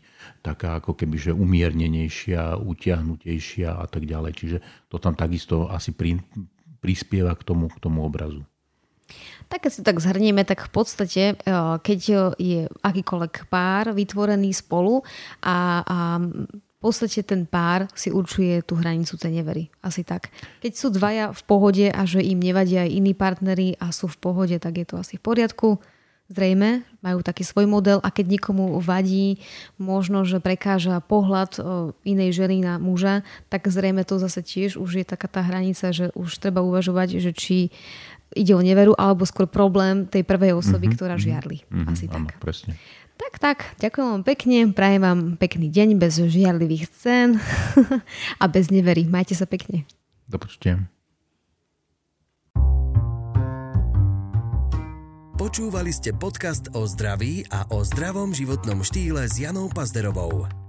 taká 0.46 0.78
ako 0.78 0.94
keby 0.94 1.18
že 1.18 1.32
umiernenejšia, 1.34 2.62
utiahnutejšia 2.62 3.74
a 3.74 3.86
tak 3.90 4.06
ďalej. 4.06 4.32
Čiže 4.38 4.58
to 4.94 5.02
tam 5.02 5.18
takisto 5.18 5.66
asi 5.66 5.98
pri, 5.98 6.22
prispieva 6.78 7.34
k 7.34 7.42
tomu, 7.42 7.74
k 7.74 7.82
tomu 7.82 8.06
obrazu. 8.06 8.46
Tak 9.50 9.66
keď 9.66 9.72
si 9.74 9.82
tak 9.82 9.98
zhrnieme, 9.98 10.46
tak 10.46 10.70
v 10.70 10.72
podstate, 10.72 11.24
e, 11.34 11.36
keď 11.82 12.00
je 12.38 12.70
akýkoľvek 12.86 13.50
pár 13.50 13.98
vytvorený 13.98 14.54
spolu 14.54 15.02
a, 15.42 15.82
a 15.82 15.98
podstate 16.80 17.28
ten 17.28 17.44
pár 17.44 17.92
si 17.92 18.08
určuje 18.08 18.64
tú 18.64 18.80
hranicu 18.80 19.20
tej 19.20 19.44
nevery. 19.44 19.68
Asi 19.84 20.08
tak. 20.08 20.32
Keď 20.64 20.74
sú 20.76 20.88
dvaja 20.96 21.36
v 21.36 21.42
pohode 21.44 21.88
a 21.92 22.02
že 22.08 22.24
im 22.24 22.40
nevadia 22.40 22.88
aj 22.88 22.92
iní 22.96 23.12
partnery 23.12 23.76
a 23.80 23.92
sú 23.92 24.08
v 24.08 24.18
pohode, 24.20 24.56
tak 24.56 24.80
je 24.80 24.86
to 24.88 24.96
asi 24.96 25.20
v 25.20 25.24
poriadku. 25.28 25.84
Zrejme, 26.30 26.86
majú 27.02 27.26
taký 27.26 27.42
svoj 27.42 27.66
model 27.66 27.98
a 28.06 28.14
keď 28.14 28.38
nikomu 28.38 28.78
vadí 28.86 29.42
možno, 29.82 30.22
že 30.30 30.38
prekáža 30.38 31.02
pohľad 31.02 31.58
inej 32.06 32.38
ženy 32.38 32.62
na 32.62 32.78
muža, 32.78 33.26
tak 33.50 33.66
zrejme 33.66 34.06
to 34.06 34.22
zase 34.22 34.46
tiež 34.46 34.78
už 34.78 35.02
je 35.02 35.06
taká 35.10 35.26
tá 35.26 35.42
hranica, 35.42 35.90
že 35.90 36.14
už 36.14 36.38
treba 36.38 36.62
uvažovať, 36.62 37.18
že 37.18 37.34
či 37.34 37.74
ide 38.36 38.54
o 38.54 38.62
neveru 38.62 38.94
alebo 38.98 39.26
skôr 39.26 39.50
problém 39.50 40.06
tej 40.06 40.22
prvej 40.26 40.54
osoby, 40.58 40.90
mm-hmm, 40.90 40.98
ktorá 40.98 41.16
žiarli. 41.18 41.66
Mm-hmm, 41.66 41.90
Asi 41.90 42.06
áno, 42.10 42.30
tak. 42.30 42.38
Presne. 42.42 42.74
Tak, 43.20 43.34
tak, 43.36 43.58
ďakujem 43.84 44.08
vám 44.16 44.24
pekne, 44.24 44.58
prajem 44.72 45.02
vám 45.04 45.20
pekný 45.36 45.68
deň 45.68 46.00
bez 46.00 46.24
žiarlivých 46.24 46.88
scén 46.88 47.36
a 48.42 48.46
bez 48.48 48.72
neverí. 48.72 49.04
Majte 49.04 49.36
sa 49.36 49.44
pekne. 49.44 49.84
Do 50.32 50.40
počutia. 50.40 50.80
Počúvali 55.40 55.96
ste 55.96 56.12
podcast 56.12 56.68
o 56.76 56.84
zdraví 56.84 57.48
a 57.48 57.64
o 57.72 57.80
zdravom 57.80 58.36
životnom 58.36 58.84
štýle 58.84 59.24
s 59.24 59.40
Janou 59.40 59.72
Pazderovou. 59.72 60.69